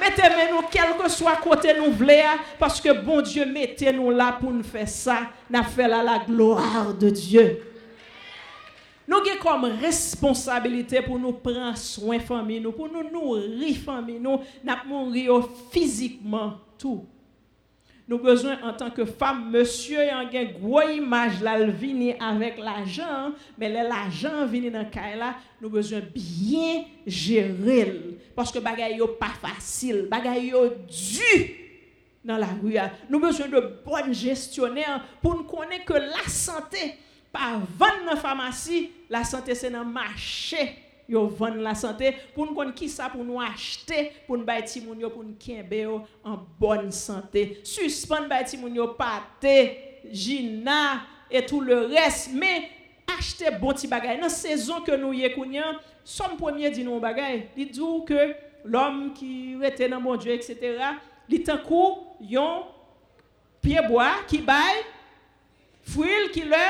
Mettez-nous 0.00 0.62
quel 0.70 0.96
que 1.00 1.08
soit 1.08 1.36
côté 1.36 1.74
nous 1.78 1.92
voulons, 1.92 2.12
parce 2.58 2.80
que 2.80 2.92
bon 2.92 3.20
Dieu, 3.20 3.46
mettez-nous 3.46 4.10
là 4.10 4.36
pour 4.40 4.50
nous 4.50 4.64
faire 4.64 4.88
ça. 4.88 5.18
Nous 5.48 5.62
fait 5.62 5.88
là 5.88 6.02
la 6.02 6.18
gloire 6.18 6.92
de 6.98 7.10
Dieu. 7.10 7.73
Nous 9.14 9.30
avons 9.30 9.40
comme 9.40 9.64
responsabilité 9.80 11.00
pour 11.00 11.18
nous 11.20 11.34
prendre 11.34 11.76
soin 11.76 12.16
de 12.16 12.22
famille, 12.22 12.60
pour 12.62 12.88
nous 12.90 13.08
nourrir 13.10 13.76
famille, 13.76 14.18
nous, 14.18 14.40
mourir 14.86 15.48
physiquement 15.70 16.54
tout. 16.76 17.06
Nous 18.08 18.16
avons 18.16 18.24
besoin 18.24 18.58
en 18.64 18.72
tant 18.72 18.90
que 18.90 19.04
femme, 19.04 19.50
monsieur, 19.52 20.04
y 20.04 20.08
a 20.08 20.42
une 20.42 20.58
grosse 20.60 20.96
image 20.96 21.40
là, 21.42 21.52
avec 21.52 22.58
l'argent, 22.58 23.32
mais 23.56 23.68
l'argent 23.68 24.46
vient 24.46 24.70
dans 24.70 24.80
le 24.80 25.18
là, 25.18 25.36
nous 25.60 25.68
avons 25.68 25.76
besoin 25.76 26.00
bien 26.12 26.84
gérer. 27.06 28.18
Parce 28.34 28.50
que 28.50 28.58
bagay 28.58 28.96
yo 28.96 29.06
pas 29.06 29.34
facile, 29.40 30.08
bagay 30.10 30.46
yo 30.46 30.70
dû 30.88 31.54
dans 32.24 32.36
la 32.36 32.46
rue. 32.46 32.76
Nous 33.08 33.18
avons 33.18 33.26
besoin 33.28 33.46
de 33.46 33.60
bons 33.84 34.12
gestionnaires 34.12 35.04
pour 35.22 35.36
nous 35.36 35.44
connaître 35.44 35.84
que 35.84 35.92
la 35.92 36.26
santé, 36.26 36.96
pa 37.34 37.56
vande 37.78 38.06
nan 38.06 38.20
famasi, 38.20 38.88
la 39.10 39.24
sante 39.26 39.56
se 39.58 39.70
nan 39.72 39.90
mache 39.90 40.68
yo 41.10 41.26
vande 41.28 41.62
la 41.64 41.74
sante, 41.76 42.12
pou 42.34 42.46
nou 42.46 42.56
kon 42.56 42.72
ki 42.76 42.88
sa 42.92 43.10
pou 43.12 43.24
nou 43.26 43.42
achete, 43.42 44.06
pou 44.28 44.38
nou 44.38 44.48
bay 44.48 44.62
ti 44.68 44.80
moun 44.84 45.02
yo, 45.02 45.10
pou 45.12 45.24
nou 45.24 45.36
kenbe 45.40 45.82
yo 45.82 45.98
an 46.24 46.38
bonne 46.60 46.94
sante. 46.94 47.60
Suspande 47.68 48.30
bay 48.30 48.46
ti 48.48 48.60
moun 48.60 48.76
yo 48.78 48.92
pate, 48.98 49.56
jina, 50.12 51.04
et 51.30 51.44
tout 51.46 51.60
le 51.60 51.86
res, 51.90 52.28
me 52.32 52.52
achete 53.16 53.52
bon 53.60 53.76
ti 53.76 53.90
bagay. 53.90 54.16
Nan 54.20 54.32
sezon 54.32 54.84
ke 54.86 54.96
nou 55.00 55.16
ye 55.16 55.32
kounyan, 55.34 55.80
som 56.06 56.38
premier 56.40 56.72
di 56.72 56.84
nou 56.86 57.02
bagay, 57.02 57.48
li 57.56 57.68
djou 57.68 58.04
ke 58.08 58.30
l'om 58.64 59.10
ki 59.16 59.58
rete 59.60 59.88
nan 59.90 60.04
bon 60.04 60.20
Diyo, 60.20 60.36
etc., 60.36 60.94
li 61.28 61.40
tankou 61.44 62.16
yon 62.20 62.64
pieboa 63.64 64.24
ki 64.28 64.42
bay, 64.44 64.82
fwil 65.92 66.30
ki 66.32 66.44
lè, 66.48 66.64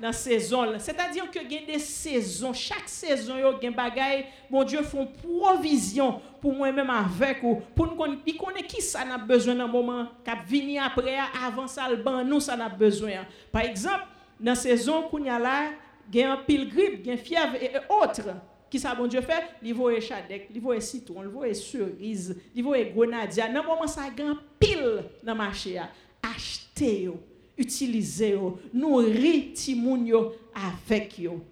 dans 0.00 0.12
saison 0.12 0.64
c'est-à-dire 0.78 1.30
que 1.30 1.38
il 1.42 1.52
y 1.52 1.58
a 1.58 1.66
des 1.66 1.78
saisons 1.78 2.52
chaque 2.52 2.88
saison 2.88 3.34
il 3.36 3.64
y 3.64 3.66
a 3.66 3.70
bagaille 3.70 4.26
mon 4.50 4.64
Dieu 4.64 4.82
font 4.82 5.06
provision 5.06 6.20
pour 6.40 6.52
moi-même 6.52 6.90
avec 6.90 7.42
ou 7.42 7.60
pour 7.74 7.86
nous 7.86 7.96
connaît 7.96 8.62
qui 8.66 8.80
ça 8.80 9.04
n'a 9.04 9.18
besoin 9.18 9.54
dans 9.54 9.68
moment 9.68 10.06
cap 10.24 10.38
venir 10.46 10.84
après 10.84 11.16
avant 11.44 11.66
ça 11.66 11.88
le 11.88 12.24
nous 12.24 12.40
ça 12.40 12.56
n'a 12.56 12.68
besoin 12.68 13.26
par 13.50 13.62
exemple 13.62 14.04
dans 14.38 14.54
saison 14.54 15.02
qu'on 15.02 15.24
y 15.24 15.28
a 15.28 15.38
là 15.38 15.70
il 16.12 16.20
y 16.20 16.22
a 16.22 16.32
un 16.32 16.36
pile 16.38 16.68
grippe 16.68 17.02
il 17.04 17.12
y 17.12 17.16
fièvre 17.16 17.56
et 17.56 17.70
autres. 17.90 18.30
Qui 18.70 18.78
ça 18.78 18.94
bon 18.94 19.06
Dieu 19.06 19.20
fait? 19.22 19.44
Il 19.62 19.74
voit 19.74 19.98
chadek 20.00 20.48
il 20.54 20.60
voit 20.60 20.80
citron 20.80 21.22
il 21.22 21.28
voit 21.28 21.52
cerise 21.54 22.38
il 22.54 22.62
voit 22.62 22.82
grenadier 22.84 23.44
dans 23.52 23.62
moment 23.62 23.86
ça 23.86 24.02
grand 24.14 24.36
pile 24.58 25.04
dans 25.22 25.34
marché 25.34 25.80
achetez 26.22 27.10
utiliser 27.58 28.38
nourrir 28.72 29.52
timoun 29.52 30.10
avec 30.54 31.18
yo. 31.18 31.44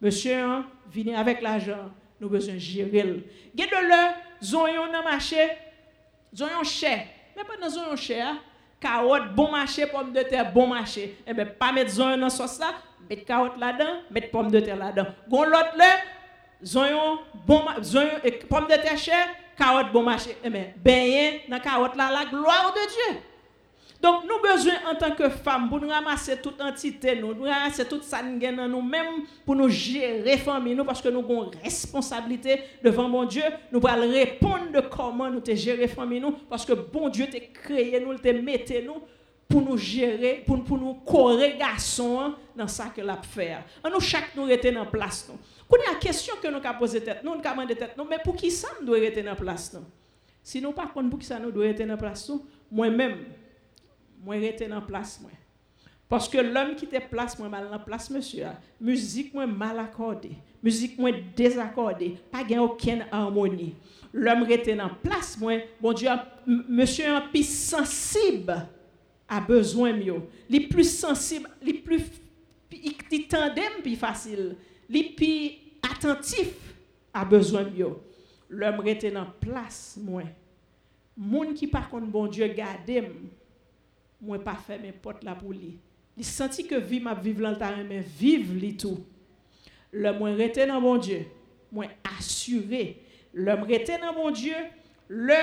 Monsieur, 0.00 0.64
venez 0.90 1.14
avec 1.14 1.40
l'argent, 1.40 1.90
nous 2.20 2.28
besoin 2.28 2.58
gérer. 2.58 3.22
Gade 3.54 3.68
le 3.70 4.44
zonyon 4.44 4.90
dans 4.92 5.02
marché, 5.02 5.48
zonyon 6.34 6.64
cher. 6.64 7.06
Mais 7.36 7.44
pas 7.44 7.56
dans 7.60 7.68
zonyon 7.68 7.96
cher, 7.96 8.34
carotte 8.80 9.34
bon 9.34 9.50
marché, 9.50 9.86
pomme 9.86 10.12
de 10.12 10.22
terre 10.22 10.52
bon 10.52 10.66
marché. 10.66 11.16
Eh 11.26 11.32
ben 11.32 11.48
pas 11.48 11.72
mettre 11.72 11.90
zonyon 11.90 12.18
dans 12.18 12.30
sauce 12.30 12.58
là, 12.58 12.74
mettre 13.08 13.24
carotte 13.24 13.58
là-dedans, 13.58 14.00
mettre 14.10 14.30
pomme 14.30 14.50
de 14.50 14.60
terre 14.60 14.76
là-dedans. 14.76 15.06
Gon 15.28 15.44
l'autre 15.44 15.74
le 15.76 16.66
zonyon 16.66 17.18
bon 17.46 17.62
zonyon 17.82 18.20
pomme 18.48 18.66
de 18.66 18.74
terre 18.76 18.98
cher, 18.98 19.28
carotte 19.56 19.92
bon 19.92 20.02
marché. 20.02 20.36
Eh 20.42 20.50
ben 20.50 20.72
ben 20.76 21.40
dans 21.48 21.60
carotte 21.60 21.96
là 21.96 22.10
la 22.10 22.24
gloire 22.24 22.74
de 22.74 22.88
Dieu. 22.88 23.20
Donc, 24.04 24.24
nous 24.24 24.38
besoin 24.38 24.74
en 24.92 24.94
tant 24.96 25.12
que 25.12 25.30
femmes 25.30 25.70
pour 25.70 25.80
nous 25.80 25.88
ramasser 25.88 26.36
toute 26.36 26.60
entité, 26.60 27.16
nous, 27.16 27.32
nous 27.32 27.44
ramasser 27.44 27.86
toute 27.86 28.02
ça 28.02 28.22
nous-mêmes 28.22 29.22
pour 29.46 29.56
nous 29.56 29.70
gérer 29.70 30.22
la 30.22 30.36
famille, 30.36 30.74
nous, 30.74 30.84
parce 30.84 31.00
que 31.00 31.08
nous 31.08 31.20
avons 31.20 31.50
responsabilité 31.62 32.64
devant 32.82 33.08
mon 33.08 33.24
Dieu. 33.24 33.44
Nous 33.72 33.80
allons 33.88 34.12
répondre 34.12 34.70
de 34.74 34.80
comment 34.80 35.30
nous 35.30 35.40
te 35.40 35.54
gérer 35.54 35.86
la 35.86 35.88
famille, 35.88 36.20
nous, 36.20 36.32
parce 36.32 36.66
que 36.66 36.74
bon 36.74 37.08
Dieu 37.08 37.28
t'a 37.32 37.40
créé, 37.40 37.98
nous, 37.98 38.18
t'a 38.18 38.34
mis 38.34 38.58
nous 38.84 39.00
pour 39.48 39.62
nous 39.62 39.78
gérer, 39.78 40.44
pour, 40.46 40.58
nous 40.58 40.96
corrégation 40.96 42.34
dans 42.54 42.68
ça 42.68 42.92
que 42.94 43.00
l'a 43.00 43.16
faire. 43.22 43.64
Nous, 43.90 44.00
chaque 44.00 44.36
nous 44.36 44.44
rester 44.44 44.70
dans 44.70 44.84
place. 44.84 45.30
Nous. 45.30 45.38
Quand 45.66 45.78
il 45.82 45.86
y 45.86 45.88
a 45.88 45.92
une 45.94 45.98
question 45.98 46.34
que 46.42 46.48
nous 46.48 46.58
avons 46.62 46.78
posée 46.78 47.02
nous, 47.24 47.30
nous 47.30 47.40
avons 47.42 47.52
demandé 47.52 47.74
tête, 47.74 47.94
nous, 47.96 48.04
mais 48.04 48.18
pour 48.22 48.36
qui 48.36 48.50
ça 48.50 48.68
nous 48.78 48.86
doit 48.86 48.98
rester 48.98 49.22
dans 49.22 49.34
place? 49.34 49.72
Nous? 49.72 49.80
Si 50.42 50.60
nous 50.60 50.72
pas 50.72 50.88
pour 50.92 51.18
qui 51.18 51.24
ça 51.24 51.38
nous 51.38 51.50
doit 51.50 51.64
rester 51.64 51.86
dans 51.86 51.96
place, 51.96 52.30
moi-même, 52.70 53.16
moi 54.24 54.36
rester 54.36 54.66
dans 54.66 54.80
place 54.80 55.20
moi. 55.20 55.30
Parce 56.08 56.28
que 56.28 56.38
l'homme 56.38 56.74
qui 56.74 56.86
te 56.86 56.98
place 57.08 57.38
moi 57.38 57.48
mal 57.48 57.68
dans 57.70 57.78
place 57.78 58.10
monsieur, 58.10 58.46
musique 58.80 59.34
moi 59.34 59.46
mal 59.46 59.78
accordée, 59.78 60.36
musique 60.62 60.98
moi 60.98 61.10
désaccordée, 61.36 62.16
pas 62.30 62.44
gain 62.44 62.62
aucune 62.62 63.04
harmonie. 63.10 63.74
L'homme 64.12 64.44
rester 64.44 64.74
dans 64.74 64.90
place 64.90 65.36
moi, 65.38 65.54
bon 65.80 65.92
Dieu, 65.92 66.08
monsieur 66.46 67.08
un 67.08 67.20
plus 67.22 67.48
sensible 67.48 68.66
a 69.28 69.40
besoin 69.40 69.92
mieux. 69.92 70.22
Les 70.48 70.60
plus 70.68 70.88
sensible, 70.88 71.48
les 71.62 71.74
plus 71.74 72.02
il 72.70 73.28
tandem 73.28 73.82
plus 73.82 73.96
facile, 73.96 74.56
les 74.88 75.04
plus 75.04 75.52
attentif 75.82 76.54
a 77.12 77.24
besoin 77.24 77.64
mieux. 77.64 77.96
L'homme 78.48 78.80
rester 78.80 79.10
dans 79.10 79.26
place 79.40 79.98
moi. 80.00 80.22
Moun 81.16 81.54
qui 81.54 81.66
par 81.66 81.88
contre 81.88 82.06
bon 82.06 82.26
Dieu 82.26 82.46
garder 82.48 83.00
moi 83.00 83.10
pas 84.38 84.54
faire 84.54 84.80
mes 84.80 84.92
portes 84.92 85.24
là 85.24 85.34
pour 85.34 85.52
lui. 85.52 85.78
Il 86.16 86.24
senti 86.24 86.66
que 86.66 86.76
vie 86.76 87.00
m'a 87.00 87.14
vivre 87.14 87.56
mais 87.88 88.00
vive 88.00 88.56
li 88.56 88.76
tout. 88.76 89.04
Le 89.92 90.12
moins 90.12 90.34
rester 90.34 90.66
dans 90.66 90.80
mon 90.80 90.96
Dieu, 90.96 91.26
moi 91.70 91.86
assuré. 92.18 93.02
Le 93.32 93.54
rester 93.54 93.98
dans 93.98 94.12
mon 94.12 94.30
Dieu, 94.30 94.54
le 95.08 95.34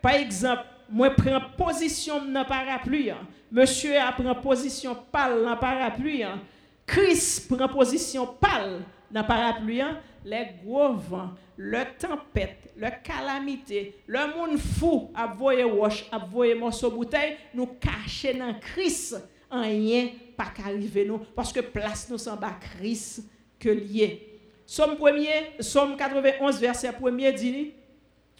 par 0.00 0.12
exemple, 0.12 0.62
moi 0.88 1.10
prends 1.10 1.40
position 1.56 2.24
dans 2.24 2.44
parapluie. 2.44 3.10
Hein. 3.10 3.26
Monsieur 3.50 3.98
a 3.98 4.12
prend 4.12 4.34
position 4.34 4.96
pâle 5.10 5.42
dans 5.42 5.56
parapluie. 5.56 6.22
Hein. 6.22 6.40
Chris 6.86 7.44
prend 7.48 7.68
position 7.68 8.26
pâle 8.26 8.82
dans 9.10 9.24
parapluie. 9.24 9.80
Hein. 9.80 9.98
Les 10.24 10.46
gros 10.62 10.94
vents, 10.94 11.30
le 11.56 11.84
tempête, 11.98 12.72
le 12.76 12.88
calamité, 13.02 13.96
le 14.06 14.36
monde 14.36 14.58
fou 14.58 15.10
a 15.14 15.26
voyé 15.26 15.64
wash, 15.64 16.06
a 16.10 16.18
voyé 16.18 16.54
morceau 16.54 16.90
bouteille, 16.90 17.36
nous 17.54 17.66
cacher 17.66 18.34
dans 18.34 18.54
Christ, 18.54 19.16
rien 19.50 20.08
pas 20.36 20.46
qu'arriver 20.54 21.04
nous 21.04 21.18
parce 21.34 21.52
que 21.52 21.60
place 21.60 22.08
nous 22.10 22.28
en 22.28 22.36
bas 22.36 22.56
Christ 22.60 23.24
que 23.58 23.68
lié. 23.68 24.40
Somme 24.64 24.96
1 25.00 25.62
Somme 25.62 25.96
91 25.96 26.60
verset 26.60 26.88
1 26.88 27.32
dit 27.32 27.72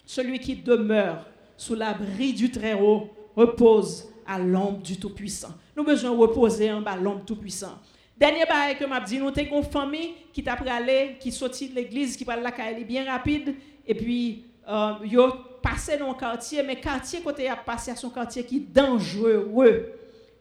celui 0.05 0.39
qui 0.39 0.55
demeure 0.55 1.25
sous 1.57 1.75
l'abri 1.75 2.33
du 2.33 2.49
Très-Haut 2.49 3.09
repose 3.35 4.09
à 4.25 4.39
l'ombre 4.39 4.81
du 4.81 4.97
Tout-Puissant. 4.97 5.53
Nous 5.75 5.83
besoin 5.83 6.15
reposer 6.15 6.71
en 6.71 6.81
bas 6.81 6.95
l'ombre 6.95 7.25
Tout-Puissant. 7.25 7.79
Dernier 8.19 8.43
bail 8.45 8.75
que 8.77 8.83
m'a 8.83 8.99
dit, 8.99 9.17
nous 9.17 9.29
avons 9.29 9.57
une 9.59 9.63
famille 9.63 10.13
qui 10.33 10.43
t'a 10.43 10.51
aller, 10.51 11.15
qui 11.21 11.31
sortit 11.31 11.69
de 11.69 11.75
l'église, 11.75 12.17
qui 12.17 12.25
parle 12.25 12.41
la 12.41 12.51
bien 12.83 13.09
rapide, 13.09 13.55
et 13.87 13.95
puis 13.95 14.43
euh, 14.67 14.95
yo 15.05 15.31
passé 15.63 15.95
dans 15.95 16.11
un 16.11 16.13
quartier, 16.13 16.61
mais 16.61 16.75
quartier 16.75 17.21
côté 17.21 17.47
a 17.47 17.55
passé 17.55 17.91
à 17.91 17.95
son 17.95 18.09
quartier 18.09 18.43
qui 18.43 18.57
est 18.57 18.73
dangereux. 18.73 19.93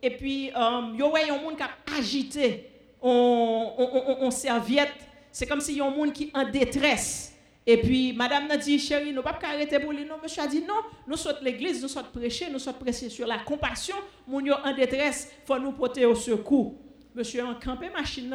Et 0.03 0.11
puis 0.11 0.51
euh, 0.57 0.97
yo 0.97 1.09
voyez 1.09 1.31
un 1.31 1.41
monde 1.41 1.57
qui 1.57 1.62
a 1.62 1.70
agité 1.97 2.68
en 3.01 4.29
serviette, 4.33 4.95
c'est 5.31 5.47
comme 5.47 5.61
si 5.61 5.74
y 5.74 5.81
a 5.81 5.85
un 5.87 5.91
monde 5.91 6.12
qui 6.12 6.33
en 6.35 6.51
détresse. 6.51 7.33
Et 7.64 7.76
puis, 7.76 8.14
madame 8.14 8.49
n'a 8.49 8.57
dit, 8.57 8.79
chérie, 8.79 9.11
nous 9.11 9.16
ne 9.16 9.20
pouvons 9.20 9.39
pas 9.39 9.49
arrêter 9.49 9.79
pour 9.79 9.93
lui. 9.93 10.07
Non, 10.07 10.14
monsieur 10.22 10.43
a 10.43 10.47
dit, 10.47 10.62
non, 10.62 10.81
nous 11.07 11.18
sommes 11.18 11.37
l'église, 11.43 11.83
nous 11.83 11.89
sommes 11.89 12.07
prêchés, 12.12 12.47
nous 12.51 12.59
sommes 12.59 12.72
prêchés 12.72 13.11
sur 13.11 13.26
la 13.26 13.37
compassion. 13.41 13.97
Nous 14.26 14.41
sommes 14.41 14.57
en 14.64 14.74
détresse, 14.74 15.31
faut 15.45 15.59
nous 15.59 15.72
porter 15.72 16.07
au 16.07 16.14
secours 16.14 16.74
monsieur 17.19 17.45
a 17.45 17.55
campé 17.62 17.91
machine 17.91 18.33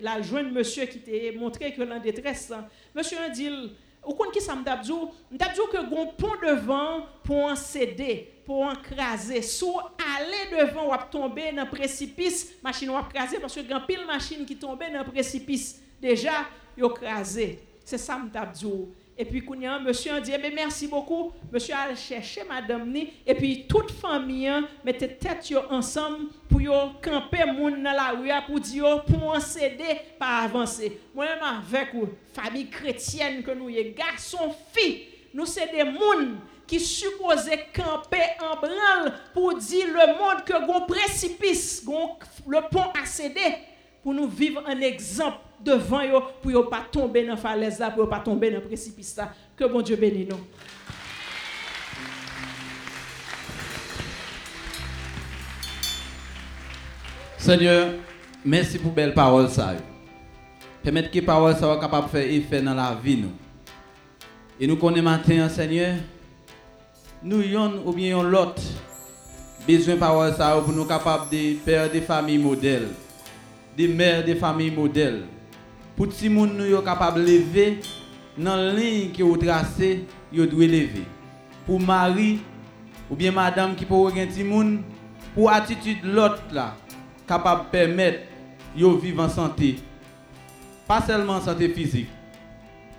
la 0.00 0.22
joindre 0.22 0.52
monsieur 0.52 0.86
qui 0.86 1.00
t'a 1.00 1.36
montré 1.38 1.72
que 1.72 1.82
l'en 1.82 1.98
détresse. 1.98 2.52
Monsieur 2.94 3.18
a 3.18 3.28
dit 3.28 3.50
ou 4.04 4.14
qu'on 4.14 4.30
qui 4.30 4.40
ça 4.40 4.54
m'dabdou, 4.56 5.10
m'dabdou 5.30 5.66
que 5.66 5.88
gon 5.88 6.06
pont 6.16 6.34
devant 6.44 7.06
pour 7.22 7.44
en 7.44 7.56
céder, 7.56 8.32
pour 8.44 8.62
en 8.62 8.74
craser. 8.74 9.42
Sous 9.42 9.78
aller 10.16 10.56
devant 10.66 10.92
ou 10.92 10.96
tomber 11.10 11.52
dans 11.52 11.66
précipice, 11.66 12.54
machine 12.62 12.90
ou 12.90 13.02
craser 13.12 13.38
parce 13.38 13.54
que 13.54 13.60
grand 13.60 13.82
pile 13.82 14.06
machine 14.06 14.44
qui 14.44 14.56
tombe 14.56 14.82
dans 14.92 15.04
précipice 15.04 15.80
déjà 16.00 16.46
yo 16.76 16.88
crasé. 16.90 17.60
C'est 17.84 17.98
ça 17.98 18.16
m'dabdou. 18.16 18.92
Et 19.16 19.26
puis, 19.26 19.44
Kounia, 19.44 19.78
monsieur 19.78 20.14
a 20.14 20.20
dit, 20.20 20.32
eh 20.32 20.50
merci 20.50 20.88
beaucoup. 20.88 21.32
Monsieur 21.52 21.74
a 21.74 21.94
cherché 21.94 22.42
madame. 22.48 22.96
Et 23.26 23.34
puis, 23.34 23.66
toute 23.68 23.90
famille 23.90 24.48
hein, 24.48 24.66
mettait 24.84 25.08
tête 25.08 25.52
ensemble 25.70 26.28
pour 26.48 26.60
camper 27.02 27.44
moun 27.52 27.82
dans 27.82 27.92
la 27.92 28.10
rue 28.12 28.30
pour 28.46 28.58
dire, 28.58 29.04
pour 29.04 29.34
en 29.34 29.40
céder, 29.40 30.00
pas 30.18 30.40
avancer. 30.44 31.00
Moi-même, 31.14 31.38
avec 31.42 31.92
la 31.92 32.42
famille 32.42 32.68
chrétienne 32.68 33.42
que 33.42 33.50
nous 33.50 33.68
sommes, 33.68 33.92
garçons, 33.92 34.54
filles, 34.72 35.02
nous 35.34 35.46
sommes 35.46 35.68
des 35.74 35.84
moun 35.84 36.38
qui 36.66 36.80
supposaient 36.80 37.66
camper 37.74 38.24
en 38.40 38.56
branle 38.56 39.12
pour 39.34 39.54
dire 39.58 39.88
le 39.88 40.18
monde 40.18 40.42
que 40.44 40.66
gon 40.66 40.86
précipice, 40.86 41.84
le 41.84 42.68
pont 42.70 42.90
a 42.98 43.04
cédé, 43.04 43.40
pour 44.02 44.14
nous 44.14 44.26
vivre 44.26 44.62
un 44.66 44.80
exemple 44.80 45.38
devant 45.64 46.02
eux 46.04 46.20
pour 46.40 46.50
ne 46.50 46.58
pas 46.68 46.84
tomber 46.90 47.24
dans 47.24 47.32
la 47.32 47.36
falaise 47.36 47.82
pour 47.94 48.04
ne 48.04 48.10
pas 48.10 48.20
tomber 48.20 48.50
dans 48.50 48.56
le 48.56 48.62
précipice. 48.62 49.18
Que 49.56 49.64
bon 49.64 49.80
Dieu 49.82 49.96
bénisse 49.96 50.28
nous. 50.28 50.36
Seigneur, 57.38 57.94
merci 58.44 58.78
pour 58.78 58.92
belle 58.92 59.14
parole 59.14 59.48
ça. 59.48 59.74
Permettre 60.82 61.10
que 61.10 61.20
parole 61.20 61.56
soit 61.56 61.80
capable 61.80 62.06
de 62.06 62.10
faire 62.10 62.30
effet 62.30 62.62
dans 62.62 62.74
la 62.74 62.94
vie 63.02 63.16
nous. 63.16 63.32
Et 64.60 64.66
nous 64.66 64.76
connaissons 64.76 65.04
maintenant, 65.04 65.48
Seigneur, 65.48 65.96
nous 67.22 67.42
yon 67.42 67.82
ou 67.84 67.92
bien 67.92 68.22
l'autre 68.22 68.62
besoin 69.66 69.96
parole 69.96 70.34
ça 70.34 70.60
pour 70.64 70.72
nous 70.72 70.84
capables 70.84 71.30
de 71.30 71.54
faire 71.64 71.90
des 71.90 72.00
familles 72.00 72.38
modèles, 72.38 72.88
des 73.76 73.88
mères 73.88 74.24
des 74.24 74.34
familles 74.34 74.70
modèles 74.70 75.22
pour 75.96 76.06
les 76.06 76.12
gens 76.12 76.68
soient 76.70 76.84
capables 76.84 77.20
de 77.24 77.30
lever 77.30 77.80
dans 78.38 78.56
la 78.56 78.72
ligne 78.72 79.12
que 79.12 79.22
vous 79.22 79.36
tracez, 79.36 80.04
vous 80.32 80.46
devez 80.46 80.66
lever. 80.66 81.04
Pour 81.66 81.80
mari 81.80 82.40
ou 83.10 83.14
bien 83.14 83.30
madame 83.30 83.74
qui 83.74 83.84
peut 83.84 83.94
avoir 83.94 84.14
un 84.16 84.78
pour 85.34 85.50
attitude 85.50 85.98
l'autre 86.04 86.42
là, 86.52 86.76
capable 87.26 87.64
de 87.64 87.70
permettre 87.70 88.20
de 88.76 88.86
vivre 89.00 89.22
en 89.22 89.28
santé. 89.28 89.76
Pas 90.86 91.00
seulement 91.02 91.34
en 91.34 91.40
santé 91.40 91.68
physique, 91.68 92.08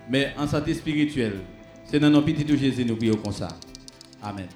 mais 0.09 0.33
en 0.37 0.47
santé 0.47 0.73
spirituelle. 0.73 1.39
C'est 1.85 1.99
dans 1.99 2.09
nos 2.09 2.21
petits 2.21 2.47
Jésus 2.57 2.85
nous 2.85 2.95
prions 2.95 3.15
comme 3.17 3.33
ça. 3.33 3.49
Amen. 4.21 4.47